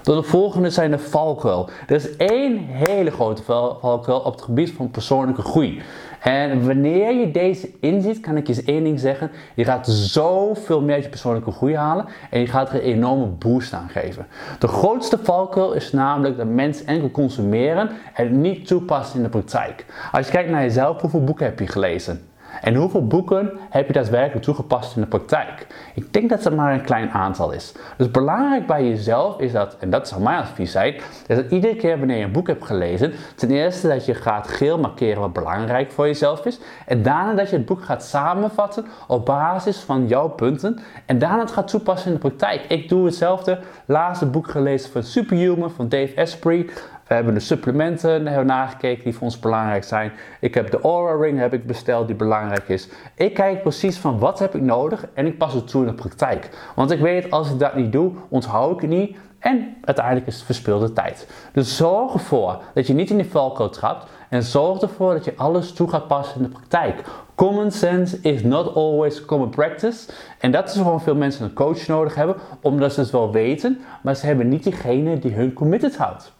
De 0.03 0.23
volgende 0.23 0.69
zijn 0.69 0.91
de 0.91 0.99
valkuil. 0.99 1.69
Er 1.87 1.95
is 1.95 2.15
één 2.15 2.57
hele 2.57 3.11
grote 3.11 3.43
valkuil 3.43 4.19
op 4.19 4.31
het 4.33 4.41
gebied 4.41 4.71
van 4.71 4.91
persoonlijke 4.91 5.41
groei. 5.41 5.81
En 6.19 6.65
wanneer 6.65 7.13
je 7.13 7.31
deze 7.31 7.69
inziet, 7.79 8.19
kan 8.19 8.37
ik 8.37 8.47
je 8.47 8.53
eens 8.53 8.63
één 8.63 8.83
ding 8.83 8.99
zeggen. 8.99 9.31
Je 9.55 9.63
gaat 9.63 9.87
zoveel 9.87 10.81
meer 10.81 11.01
je 11.01 11.09
persoonlijke 11.09 11.51
groei 11.51 11.75
halen 11.75 12.05
en 12.29 12.39
je 12.39 12.47
gaat 12.47 12.69
er 12.69 12.75
een 12.75 12.81
enorme 12.81 13.25
boost 13.25 13.73
aan 13.73 13.89
geven. 13.89 14.27
De 14.59 14.67
grootste 14.67 15.17
valkuil 15.23 15.73
is 15.73 15.91
namelijk 15.91 16.37
dat 16.37 16.47
mensen 16.47 16.85
enkel 16.87 17.11
consumeren 17.11 17.89
en 18.13 18.41
niet 18.41 18.67
toepassen 18.67 19.17
in 19.17 19.23
de 19.23 19.29
praktijk. 19.29 19.85
Als 20.11 20.25
je 20.25 20.31
kijkt 20.31 20.49
naar 20.49 20.61
jezelf, 20.61 21.01
hoeveel 21.01 21.23
boeken 21.23 21.45
heb 21.45 21.59
je 21.59 21.67
gelezen? 21.67 22.28
En 22.61 22.75
hoeveel 22.75 23.07
boeken 23.07 23.51
heb 23.69 23.87
je 23.87 23.93
daadwerkelijk 23.93 24.43
toegepast 24.43 24.95
in 24.95 25.01
de 25.01 25.07
praktijk? 25.07 25.67
Ik 25.93 26.13
denk 26.13 26.29
dat 26.29 26.43
het 26.43 26.55
maar 26.55 26.73
een 26.73 26.83
klein 26.83 27.09
aantal 27.09 27.51
is. 27.51 27.73
Dus 27.97 28.11
belangrijk 28.11 28.67
bij 28.67 28.87
jezelf 28.87 29.39
is 29.39 29.51
dat, 29.51 29.77
en 29.79 29.89
dat 29.89 30.07
zou 30.07 30.21
mijn 30.21 30.41
advies 30.41 30.71
zijn, 30.71 30.95
dat 31.27 31.51
iedere 31.51 31.75
keer 31.75 31.97
wanneer 31.97 32.17
je 32.17 32.23
een 32.23 32.31
boek 32.31 32.47
hebt 32.47 32.65
gelezen, 32.65 33.13
ten 33.35 33.51
eerste 33.51 33.87
dat 33.87 34.05
je 34.05 34.13
gaat 34.13 34.47
geel 34.47 34.79
markeren 34.79 35.21
wat 35.21 35.33
belangrijk 35.33 35.91
voor 35.91 36.05
jezelf 36.05 36.45
is. 36.45 36.59
En 36.85 37.01
daarna 37.03 37.33
dat 37.33 37.49
je 37.49 37.55
het 37.55 37.65
boek 37.65 37.83
gaat 37.83 38.03
samenvatten 38.03 38.85
op 39.07 39.25
basis 39.25 39.77
van 39.77 40.07
jouw 40.07 40.27
punten. 40.27 40.79
En 41.05 41.19
daarna 41.19 41.39
het 41.39 41.51
gaat 41.51 41.67
toepassen 41.67 42.07
in 42.07 42.13
de 42.13 42.19
praktijk. 42.19 42.65
Ik 42.67 42.89
doe 42.89 43.05
hetzelfde. 43.05 43.59
Laatste 43.85 44.25
boek 44.25 44.49
gelezen 44.49 44.91
van 44.91 45.03
Superhuman 45.03 45.71
van 45.71 45.89
Dave 45.89 46.21
Asprey. 46.21 46.69
We 47.09 47.15
hebben 47.15 47.33
de 47.33 47.39
supplementen 47.39 48.27
hebben 48.27 48.45
nagekeken 48.45 49.03
die 49.03 49.13
voor 49.13 49.23
ons 49.23 49.39
belangrijk 49.39 49.83
zijn. 49.83 50.11
Ik 50.39 50.53
heb 50.53 50.71
de 50.71 50.81
Aura 50.81 51.23
Ring 51.23 51.39
heb 51.39 51.53
ik 51.53 51.65
besteld 51.65 52.07
die 52.07 52.15
belangrijk 52.15 52.69
is. 52.69 52.89
Ik 53.15 53.33
kijk 53.33 53.61
precies 53.61 53.97
van 53.97 54.19
wat 54.19 54.39
heb 54.39 54.55
ik 54.55 54.61
nodig 54.61 55.07
en 55.13 55.25
ik 55.25 55.37
pas 55.37 55.53
het 55.53 55.67
toe 55.67 55.81
in 55.81 55.87
de 55.87 55.93
praktijk. 55.93 56.49
Want 56.75 56.91
ik 56.91 56.99
weet 56.99 57.31
als 57.31 57.51
ik 57.51 57.59
dat 57.59 57.75
niet 57.75 57.91
doe, 57.91 58.11
onthoud 58.29 58.73
ik 58.73 58.81
het 58.81 58.89
niet 58.89 59.17
en 59.39 59.75
uiteindelijk 59.81 60.27
is 60.27 60.35
het 60.35 60.43
verspilde 60.43 60.93
tijd. 60.93 61.27
Dus 61.53 61.77
zorg 61.77 62.13
ervoor 62.13 62.61
dat 62.73 62.87
je 62.87 62.93
niet 62.93 63.09
in 63.09 63.17
die 63.17 63.29
valkuil 63.29 63.69
trapt 63.69 64.09
en 64.29 64.43
zorg 64.43 64.81
ervoor 64.81 65.13
dat 65.13 65.25
je 65.25 65.33
alles 65.35 65.73
toe 65.73 65.89
gaat 65.89 66.07
passen 66.07 66.37
in 66.37 66.43
de 66.43 66.49
praktijk. 66.49 67.01
Common 67.35 67.71
sense 67.71 68.19
is 68.21 68.43
not 68.43 68.75
always 68.75 69.25
common 69.25 69.49
practice. 69.49 70.11
En 70.39 70.51
dat 70.51 70.69
is 70.69 70.75
waarom 70.75 70.99
veel 70.99 71.15
mensen 71.15 71.45
een 71.45 71.53
coach 71.53 71.87
nodig 71.87 72.15
hebben, 72.15 72.35
omdat 72.61 72.93
ze 72.93 72.99
het 72.99 73.09
wel 73.09 73.31
weten, 73.31 73.79
maar 74.03 74.15
ze 74.15 74.25
hebben 74.25 74.49
niet 74.49 74.63
diegene 74.63 75.19
die 75.19 75.33
hun 75.33 75.53
committed 75.53 75.97
houdt. 75.97 76.37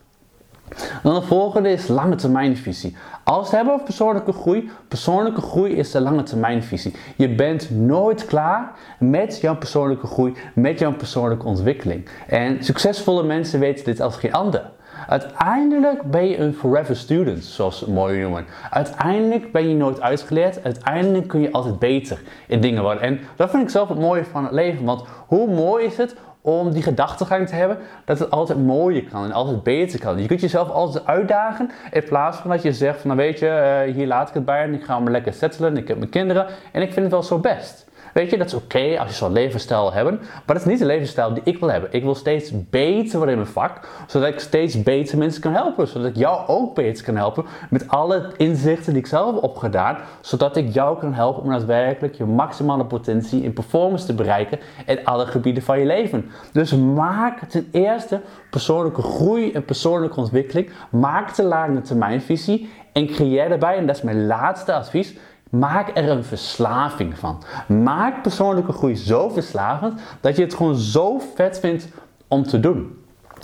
Dan 1.03 1.13
de 1.13 1.21
volgende 1.21 1.71
is 1.71 1.87
lange 1.87 2.15
termijnvisie. 2.15 2.95
Als 3.23 3.37
we 3.37 3.43
het 3.43 3.51
hebben 3.55 3.73
over 3.73 3.85
persoonlijke 3.85 4.31
groei, 4.31 4.69
persoonlijke 4.87 5.41
groei 5.41 5.73
is 5.73 5.91
de 5.91 6.01
lange 6.01 6.23
termijnvisie. 6.23 6.95
Je 7.15 7.35
bent 7.35 7.69
nooit 7.69 8.25
klaar 8.25 8.71
met 8.99 9.41
jouw 9.41 9.57
persoonlijke 9.57 10.07
groei, 10.07 10.33
met 10.55 10.79
jouw 10.79 10.93
persoonlijke 10.93 11.45
ontwikkeling. 11.45 12.09
En 12.27 12.63
succesvolle 12.63 13.23
mensen 13.23 13.59
weten 13.59 13.85
dit 13.85 14.01
als 14.01 14.15
geen 14.15 14.33
ander. 14.33 14.71
Uiteindelijk 15.07 16.03
ben 16.03 16.27
je 16.27 16.37
een 16.37 16.53
forever 16.53 16.95
student, 16.95 17.43
zoals 17.43 17.79
ze 17.79 17.91
mooi 17.91 18.21
noemen. 18.21 18.45
Uiteindelijk 18.69 19.51
ben 19.51 19.69
je 19.69 19.75
nooit 19.75 20.01
uitgeleerd. 20.01 20.63
Uiteindelijk 20.63 21.27
kun 21.27 21.41
je 21.41 21.51
altijd 21.51 21.79
beter 21.79 22.21
in 22.47 22.61
dingen 22.61 22.81
worden. 22.83 23.03
En 23.03 23.19
dat 23.35 23.49
vind 23.49 23.63
ik 23.63 23.69
zelf 23.69 23.89
het 23.89 23.99
mooie 23.99 24.25
van 24.25 24.43
het 24.43 24.53
leven. 24.53 24.85
Want 24.85 25.03
hoe 25.27 25.53
mooi 25.53 25.85
is 25.85 25.97
het 25.97 26.15
om 26.41 26.71
die 26.71 26.83
gedachtegang 26.83 27.47
te 27.47 27.55
hebben 27.55 27.77
dat 28.05 28.19
het 28.19 28.31
altijd 28.31 28.65
mooier 28.65 29.03
kan 29.03 29.23
en 29.23 29.31
altijd 29.31 29.63
beter 29.63 29.99
kan. 29.99 30.21
Je 30.21 30.27
kunt 30.27 30.41
jezelf 30.41 30.69
altijd 30.69 31.05
uitdagen 31.05 31.71
in 31.91 32.03
plaats 32.03 32.37
van 32.37 32.49
dat 32.49 32.61
je 32.61 32.73
zegt 32.73 33.01
van 33.01 33.09
nou 33.09 33.21
weet 33.21 33.39
je, 33.39 33.47
eh, 33.47 33.93
hier 33.93 34.07
laat 34.07 34.27
ik 34.27 34.33
het 34.33 34.45
bij 34.45 34.63
en 34.63 34.73
ik 34.73 34.83
ga 34.83 34.99
me 34.99 35.09
lekker 35.09 35.33
settelen, 35.33 35.77
ik 35.77 35.87
heb 35.87 35.97
mijn 35.97 36.09
kinderen 36.09 36.45
en 36.71 36.81
ik 36.81 36.93
vind 36.93 37.01
het 37.01 37.11
wel 37.11 37.23
zo 37.23 37.39
best. 37.39 37.88
Weet 38.13 38.29
je, 38.29 38.37
dat 38.37 38.47
is 38.47 38.53
oké 38.53 38.99
als 38.99 39.09
je 39.09 39.15
zo'n 39.15 39.31
levensstijl 39.31 39.93
hebben, 39.93 40.19
maar 40.19 40.41
dat 40.45 40.55
is 40.55 40.65
niet 40.65 40.79
de 40.79 40.85
levensstijl 40.85 41.33
die 41.33 41.43
ik 41.43 41.59
wil 41.59 41.71
hebben. 41.71 41.89
Ik 41.93 42.03
wil 42.03 42.15
steeds 42.15 42.69
beter 42.69 43.17
worden 43.17 43.35
in 43.35 43.41
mijn 43.41 43.53
vak, 43.53 43.87
zodat 44.07 44.27
ik 44.27 44.39
steeds 44.39 44.83
beter 44.83 45.17
mensen 45.17 45.41
kan 45.41 45.53
helpen. 45.53 45.87
Zodat 45.87 46.09
ik 46.09 46.15
jou 46.15 46.47
ook 46.47 46.75
beter 46.75 47.03
kan 47.03 47.15
helpen 47.15 47.45
met 47.69 47.87
alle 47.87 48.31
inzichten 48.37 48.93
die 48.93 49.01
ik 49.01 49.07
zelf 49.07 49.33
heb 49.33 49.43
opgedaan, 49.43 49.97
zodat 50.21 50.57
ik 50.57 50.73
jou 50.73 50.99
kan 50.99 51.13
helpen 51.13 51.43
om 51.43 51.49
daadwerkelijk 51.49 52.15
je 52.15 52.25
maximale 52.25 52.85
potentie 52.85 53.43
in 53.43 53.53
performance 53.53 54.05
te 54.05 54.13
bereiken 54.13 54.59
in 54.85 55.05
alle 55.05 55.25
gebieden 55.25 55.63
van 55.63 55.79
je 55.79 55.85
leven. 55.85 56.31
Dus 56.53 56.75
maak 56.75 57.43
ten 57.49 57.67
eerste 57.71 58.21
persoonlijke 58.49 59.01
groei 59.01 59.51
en 59.51 59.65
persoonlijke 59.65 60.19
ontwikkeling. 60.19 60.69
Maak 60.89 61.35
de 61.35 61.43
lange 61.43 61.81
termijnvisie 61.81 62.69
en 62.93 63.07
creëer 63.07 63.49
daarbij, 63.49 63.77
en 63.77 63.85
dat 63.85 63.95
is 63.95 64.01
mijn 64.01 64.25
laatste 64.25 64.73
advies, 64.73 65.15
Maak 65.49 65.91
er 65.93 66.09
een 66.09 66.23
verslaving 66.23 67.17
van. 67.17 67.43
Maak 67.67 68.21
persoonlijke 68.21 68.71
groei 68.71 68.95
zo 68.95 69.29
verslavend 69.29 70.01
dat 70.21 70.35
je 70.35 70.43
het 70.43 70.53
gewoon 70.53 70.75
zo 70.75 71.19
vet 71.35 71.59
vindt 71.59 71.87
om 72.27 72.43
te 72.43 72.59
doen. 72.59 72.97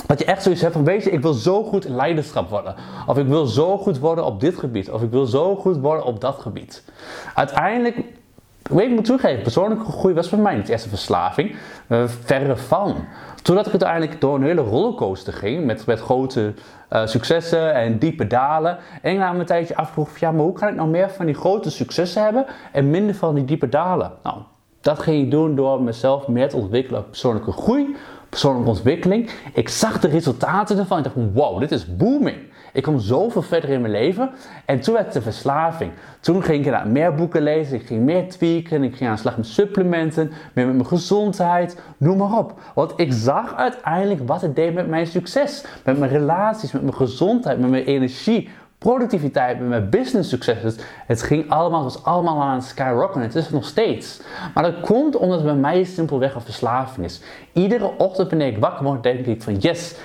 Dat 0.08 0.20
je 0.20 0.26
echt 0.26 0.44
zoiets 0.44 0.62
hebt 0.62 0.74
van, 0.74 0.84
weet 0.84 1.04
je, 1.04 1.10
ik 1.10 1.22
wil 1.22 1.34
zo 1.34 1.64
goed 1.64 1.88
leiderschap 1.88 2.50
worden. 2.50 2.76
Of 3.08 3.18
ik 3.18 3.28
wil 3.28 3.46
zo 3.46 3.78
goed 3.78 4.00
worden 4.00 4.26
op 4.26 4.40
dit 4.40 4.58
gebied. 4.58 4.92
Of 4.92 5.02
ik 5.02 5.12
wil 5.12 5.26
zo 5.26 5.56
goed 5.56 5.78
worden 5.78 6.06
op 6.06 6.22
dat 6.22 6.40
gebied. 6.40 6.84
Uiteindelijk, 7.34 8.04
ik 8.70 8.90
moet 8.90 9.06
toegeven, 9.06 9.42
persoonlijke 9.42 9.92
groei 9.92 10.14
was 10.14 10.30
voor 10.30 10.40
mij 10.40 10.56
niet 10.56 10.70
eerst 10.70 10.84
een 10.84 10.90
verslaving. 10.90 11.56
Verre 12.06 12.58
van. 12.58 12.96
Totdat 13.42 13.66
ik 13.66 13.72
uiteindelijk 13.72 14.22
door 14.22 14.36
een 14.36 14.44
hele 14.44 14.62
rollercoaster 14.62 15.34
ging 15.34 15.66
met, 15.66 15.86
met 15.86 16.00
grote 16.00 16.54
uh, 16.94 17.06
successen 17.06 17.74
en 17.74 17.98
diepe 17.98 18.28
dalen. 18.28 18.78
En 19.02 19.12
ik 19.12 19.18
na 19.18 19.34
een 19.34 19.46
tijdje 19.46 19.76
afvroeg, 19.76 20.18
ja, 20.18 20.32
maar 20.32 20.44
hoe 20.44 20.54
kan 20.54 20.68
ik 20.68 20.76
nou 20.76 20.90
meer 20.90 21.10
van 21.10 21.26
die 21.26 21.36
grote 21.36 21.72
successen 21.72 22.24
hebben 22.24 22.46
en 22.72 22.90
minder 22.90 23.16
van 23.16 23.36
die 23.36 23.46
diepe 23.46 23.70
dalen? 23.70 24.12
Nou, 24.24 24.38
dat 24.82 25.00
ging 25.00 25.24
ik 25.24 25.32
doen 25.32 25.56
door 25.56 25.82
mezelf 25.82 26.28
meer 26.28 26.50
te 26.50 26.58
ontwikkelen 26.58 27.00
op 27.00 27.10
persoonlijke 27.10 27.52
groei, 27.52 27.96
persoonlijke 28.36 28.70
ontwikkeling. 28.70 29.30
Ik 29.54 29.70
zag 29.70 30.00
de 30.00 30.08
resultaten 30.08 30.78
ervan. 30.78 30.98
Ik 30.98 31.04
dacht 31.04 31.16
van, 31.16 31.32
wow, 31.34 31.60
dit 31.60 31.72
is 31.72 31.96
booming. 31.96 32.38
Ik 32.74 32.84
kom 32.84 33.00
zoveel 33.00 33.42
verder 33.42 33.70
in 33.70 33.82
mijn 33.82 33.94
leven. 33.94 34.30
En 34.66 34.80
toen 34.80 34.94
werd 34.94 35.06
het 35.06 35.14
de 35.14 35.22
verslaving. 35.22 35.92
Toen 36.20 36.44
ging 36.44 36.66
ik 36.66 36.86
meer 36.86 37.16
boeken 37.16 37.42
lezen. 37.42 37.76
Ik 37.76 37.86
ging 37.86 38.04
meer 38.04 38.30
tweaken. 38.30 38.84
Ik 38.84 38.96
ging 38.96 39.10
aan 39.10 39.16
de 39.16 39.22
slag 39.22 39.38
met 39.38 39.46
supplementen. 39.46 40.32
Meer 40.54 40.66
met 40.66 40.76
mijn 40.76 40.88
gezondheid. 40.88 41.82
Noem 41.98 42.18
maar 42.18 42.38
op. 42.38 42.60
Want 42.74 42.94
ik 42.96 43.14
zag 43.14 43.56
uiteindelijk 43.56 44.28
wat 44.28 44.42
het 44.42 44.56
deed 44.56 44.74
met 44.74 44.88
mijn 44.88 45.08
succes. 45.08 45.66
Met 45.84 46.00
mijn 46.00 46.12
relaties, 46.12 46.72
met 46.72 46.82
mijn 46.82 46.96
gezondheid, 46.96 47.60
met 47.60 47.70
mijn 47.70 47.86
energie 47.86 48.50
productiviteit, 48.78 49.60
met 49.60 49.68
mijn 49.68 49.90
business 49.90 50.30
successen. 50.30 50.74
Het 51.06 51.22
ging 51.22 51.50
allemaal, 51.50 51.84
was 51.84 52.04
allemaal 52.04 52.42
aan 52.42 52.56
het 52.56 52.64
skyrocken. 52.64 53.22
Het 53.22 53.36
is 53.36 53.44
het 53.44 53.54
nog 53.54 53.66
steeds. 53.66 54.22
Maar 54.54 54.64
dat 54.64 54.80
komt 54.80 55.16
omdat 55.16 55.38
het 55.38 55.48
bij 55.48 55.56
mij 55.56 55.84
simpelweg 55.84 56.36
een 56.36 56.42
verslaving 56.42 57.06
is. 57.06 57.22
Iedere 57.54 57.98
ochtend 57.98 58.30
wanneer 58.30 58.48
ik 58.48 58.58
wakker 58.58 58.86
word, 58.86 59.04
denk 59.04 59.26
ik 59.26 59.44
van 59.44 59.56
yes, 59.56 59.96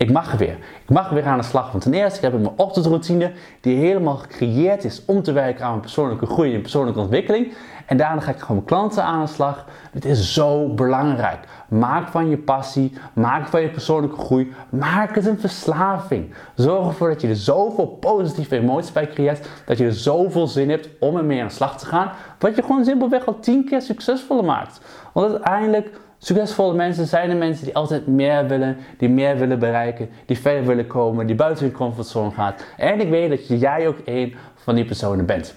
ik 0.00 0.12
mag 0.12 0.32
weer. 0.32 0.58
Ik 0.82 0.90
mag 0.90 1.08
weer 1.08 1.26
aan 1.26 1.38
de 1.38 1.44
slag. 1.44 1.70
Want 1.70 1.82
ten 1.82 1.94
eerste 1.94 2.20
heb 2.20 2.34
ik 2.34 2.40
mijn 2.40 2.56
ochtendroutine 2.56 3.32
die 3.60 3.76
helemaal 3.76 4.16
gecreëerd 4.16 4.84
is 4.84 5.02
om 5.04 5.22
te 5.22 5.32
werken 5.32 5.64
aan 5.64 5.70
mijn 5.70 5.80
persoonlijke 5.80 6.26
groei 6.26 6.54
en 6.54 6.60
persoonlijke 6.60 7.00
ontwikkeling. 7.00 7.52
En 7.86 7.96
daarna 7.96 8.20
ga 8.20 8.30
ik 8.30 8.38
gewoon 8.38 8.56
mijn 8.56 8.66
klanten 8.66 9.04
aan 9.04 9.24
de 9.24 9.30
slag. 9.30 9.66
Het 9.92 10.04
is 10.04 10.34
zo 10.34 10.74
belangrijk. 10.74 11.38
Maak 11.68 12.08
van 12.08 12.30
je 12.30 12.38
passie, 12.38 12.92
maak 13.12 13.48
van 13.48 13.60
je 13.60 13.68
persoonlijke 13.70 14.16
groei, 14.16 14.52
maak 14.70 15.14
het 15.14 15.26
een 15.26 15.40
verslaving. 15.40 16.34
Zorg 16.54 16.86
ervoor 16.86 17.08
dat 17.08 17.20
je 17.20 17.28
er 17.28 17.36
zoveel 17.36 17.86
positieve 17.86 18.56
emoties 18.56 18.92
bij 18.92 19.06
creëert, 19.06 19.48
dat 19.64 19.78
je 19.78 19.84
er 19.84 19.92
zoveel 19.92 20.46
zin 20.46 20.70
hebt 20.70 20.88
om 21.00 21.16
ermee 21.16 21.40
aan 21.40 21.46
de 21.46 21.52
slag 21.52 21.78
te 21.78 21.86
gaan, 21.86 22.12
wat 22.38 22.56
je 22.56 22.62
gewoon 22.62 22.84
simpelweg 22.84 23.26
al 23.26 23.38
tien 23.40 23.64
keer 23.64 23.82
succesvoller 23.82 24.44
maakt. 24.44 24.80
Want 25.12 25.32
uiteindelijk 25.32 25.90
Succesvolle 26.22 26.74
mensen 26.74 27.06
zijn 27.06 27.28
de 27.28 27.34
mensen 27.34 27.64
die 27.64 27.74
altijd 27.74 28.06
meer 28.06 28.46
willen, 28.46 28.76
die 28.98 29.08
meer 29.08 29.38
willen 29.38 29.58
bereiken, 29.58 30.08
die 30.26 30.38
verder 30.38 30.66
willen 30.66 30.86
komen, 30.86 31.26
die 31.26 31.36
buiten 31.36 31.64
hun 31.64 31.74
comfortzone 31.74 32.30
gaat. 32.30 32.64
En 32.76 33.00
ik 33.00 33.08
weet 33.08 33.30
dat 33.30 33.60
jij 33.60 33.88
ook 33.88 33.98
een 34.04 34.34
van 34.54 34.74
die 34.74 34.84
personen 34.84 35.26
bent. 35.26 35.54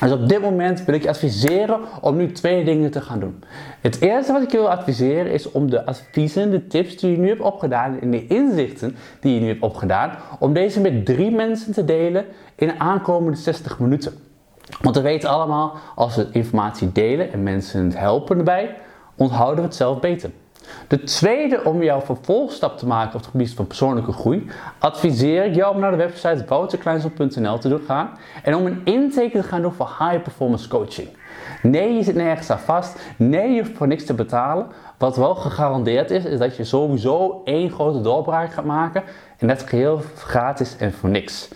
Dus 0.00 0.12
op 0.12 0.28
dit 0.28 0.40
moment 0.40 0.84
wil 0.84 0.94
ik 0.94 1.02
je 1.02 1.08
adviseren 1.08 1.80
om 2.00 2.16
nu 2.16 2.32
twee 2.32 2.64
dingen 2.64 2.90
te 2.90 3.00
gaan 3.00 3.20
doen. 3.20 3.44
Het 3.80 4.00
eerste 4.00 4.32
wat 4.32 4.42
ik 4.42 4.50
je 4.50 4.56
wil 4.56 4.70
adviseren 4.70 5.32
is 5.32 5.50
om 5.50 5.70
de 5.70 5.86
adviezen, 5.86 6.50
de 6.50 6.66
tips 6.66 6.96
die 6.96 7.10
je 7.10 7.18
nu 7.18 7.28
hebt 7.28 7.40
opgedaan 7.40 8.00
en 8.00 8.10
de 8.10 8.26
inzichten 8.26 8.96
die 9.20 9.34
je 9.34 9.40
nu 9.40 9.46
hebt 9.46 9.62
opgedaan, 9.62 10.10
om 10.38 10.52
deze 10.52 10.80
met 10.80 11.04
drie 11.06 11.30
mensen 11.30 11.72
te 11.72 11.84
delen 11.84 12.24
in 12.54 12.66
de 12.66 12.78
aankomende 12.78 13.38
60 13.38 13.78
minuten. 13.78 14.12
Want 14.80 14.96
we 14.96 15.02
weten 15.02 15.28
allemaal, 15.28 15.76
als 15.94 16.16
we 16.16 16.28
informatie 16.32 16.92
delen 16.92 17.32
en 17.32 17.42
mensen 17.42 17.92
helpen 17.92 18.38
erbij, 18.38 18.76
onthouden 19.18 19.56
we 19.56 19.62
het 19.62 19.74
zelf 19.74 20.00
beter. 20.00 20.30
De 20.88 21.02
tweede, 21.02 21.64
om 21.64 21.82
jouw 21.82 22.00
vervolgstap 22.00 22.78
te 22.78 22.86
maken 22.86 23.14
op 23.14 23.20
het 23.20 23.30
gebied 23.30 23.54
van 23.54 23.66
persoonlijke 23.66 24.12
groei, 24.12 24.50
adviseer 24.78 25.44
ik 25.44 25.54
jou 25.54 25.74
om 25.74 25.80
naar 25.80 25.90
de 25.90 25.96
website 25.96 26.44
wouterkleinsel.nl 26.48 27.58
te 27.58 27.80
gaan 27.86 28.10
en 28.42 28.54
om 28.54 28.66
een 28.66 28.80
intake 28.84 29.30
te 29.30 29.42
gaan 29.42 29.62
doen 29.62 29.72
voor 29.72 29.96
high 29.98 30.22
performance 30.22 30.68
coaching. 30.68 31.08
Nee, 31.62 31.94
je 31.94 32.02
zit 32.02 32.14
nergens 32.14 32.50
aan 32.50 32.58
vast. 32.58 32.98
Nee, 33.16 33.50
je 33.50 33.60
hoeft 33.60 33.76
voor 33.76 33.86
niks 33.86 34.04
te 34.04 34.14
betalen. 34.14 34.66
Wat 34.98 35.16
wel 35.16 35.34
gegarandeerd 35.34 36.10
is, 36.10 36.24
is 36.24 36.38
dat 36.38 36.56
je 36.56 36.64
sowieso 36.64 37.40
één 37.44 37.70
grote 37.70 38.00
doorbraak 38.00 38.52
gaat 38.52 38.64
maken 38.64 39.02
en 39.38 39.48
dat 39.48 39.62
geheel 39.62 40.00
gratis 40.16 40.76
en 40.76 40.92
voor 40.92 41.08
niks. 41.08 41.48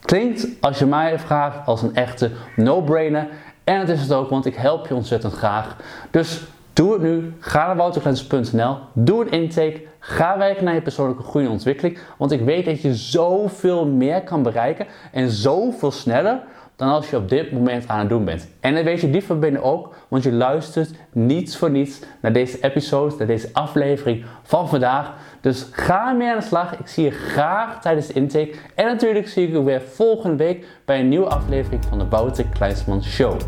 Klinkt, 0.00 0.46
als 0.60 0.78
je 0.78 0.86
mij 0.86 1.18
vraagt, 1.18 1.66
als 1.66 1.82
een 1.82 1.94
echte 1.94 2.30
no-brainer. 2.56 3.28
En 3.64 3.78
het 3.78 3.88
is 3.88 4.00
het 4.00 4.12
ook, 4.12 4.30
want 4.30 4.46
ik 4.46 4.54
help 4.54 4.86
je 4.86 4.94
ontzettend 4.94 5.32
graag. 5.32 5.76
Dus 6.10 6.42
Doe 6.72 6.92
het 6.92 7.02
nu. 7.02 7.32
Ga 7.40 7.66
naar 7.66 7.76
wouterglens.nl. 7.76 8.76
Doe 8.92 9.24
een 9.24 9.30
intake. 9.30 9.82
Ga 9.98 10.38
werken 10.38 10.64
naar 10.64 10.74
je 10.74 10.82
persoonlijke 10.82 11.22
groei 11.22 11.44
en 11.44 11.50
ontwikkeling. 11.50 11.98
Want 12.18 12.32
ik 12.32 12.40
weet 12.40 12.64
dat 12.64 12.80
je 12.80 12.94
zoveel 12.94 13.86
meer 13.86 14.22
kan 14.22 14.42
bereiken 14.42 14.86
en 15.12 15.30
zoveel 15.30 15.90
sneller 15.90 16.42
dan 16.80 16.88
als 16.88 17.10
je 17.10 17.16
op 17.16 17.28
dit 17.28 17.52
moment 17.52 17.88
aan 17.88 17.98
het 17.98 18.08
doen 18.08 18.24
bent. 18.24 18.48
En 18.60 18.74
dat 18.74 18.84
weet 18.84 19.00
je 19.00 19.10
diep 19.10 19.22
van 19.22 19.40
binnen 19.40 19.62
ook, 19.62 19.94
want 20.08 20.22
je 20.22 20.32
luistert 20.32 20.90
niets 21.12 21.56
voor 21.56 21.70
niets 21.70 21.98
naar 22.20 22.32
deze 22.32 22.60
episode, 22.60 23.14
naar 23.18 23.26
deze 23.26 23.48
aflevering 23.52 24.24
van 24.42 24.68
vandaag. 24.68 25.12
Dus 25.40 25.66
ga 25.70 26.12
mee 26.12 26.30
aan 26.30 26.38
de 26.38 26.44
slag. 26.44 26.78
Ik 26.78 26.86
zie 26.86 27.04
je 27.04 27.10
graag 27.10 27.80
tijdens 27.80 28.06
de 28.06 28.12
intake. 28.12 28.54
En 28.74 28.84
natuurlijk 28.84 29.28
zie 29.28 29.46
ik 29.46 29.52
je 29.52 29.62
weer 29.62 29.82
volgende 29.82 30.36
week 30.36 30.66
bij 30.84 31.00
een 31.00 31.08
nieuwe 31.08 31.28
aflevering 31.28 31.84
van 31.84 31.98
de 31.98 32.08
Wouter 32.08 32.44
Kleinsman 32.44 33.04
Show. 33.04 33.40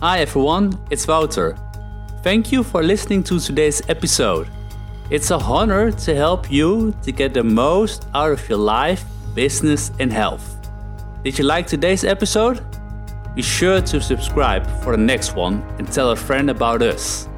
Hi 0.00 0.18
everyone, 0.18 0.68
it's 0.88 1.04
Wouter. 1.04 1.71
Thank 2.22 2.52
you 2.52 2.62
for 2.62 2.84
listening 2.84 3.24
to 3.24 3.40
today's 3.40 3.82
episode. 3.88 4.46
It's 5.10 5.32
a 5.32 5.38
honor 5.38 5.90
to 5.90 6.14
help 6.14 6.52
you 6.52 6.94
to 7.02 7.10
get 7.10 7.34
the 7.34 7.42
most 7.42 8.06
out 8.14 8.30
of 8.30 8.48
your 8.48 8.58
life, 8.58 9.04
business, 9.34 9.90
and 9.98 10.12
health. 10.12 10.56
Did 11.24 11.36
you 11.36 11.44
like 11.44 11.66
today's 11.66 12.04
episode? 12.04 12.64
Be 13.34 13.42
sure 13.42 13.80
to 13.80 14.00
subscribe 14.00 14.64
for 14.84 14.96
the 14.96 15.02
next 15.02 15.34
one 15.34 15.64
and 15.78 15.90
tell 15.90 16.10
a 16.10 16.16
friend 16.16 16.48
about 16.48 16.80
us. 16.80 17.28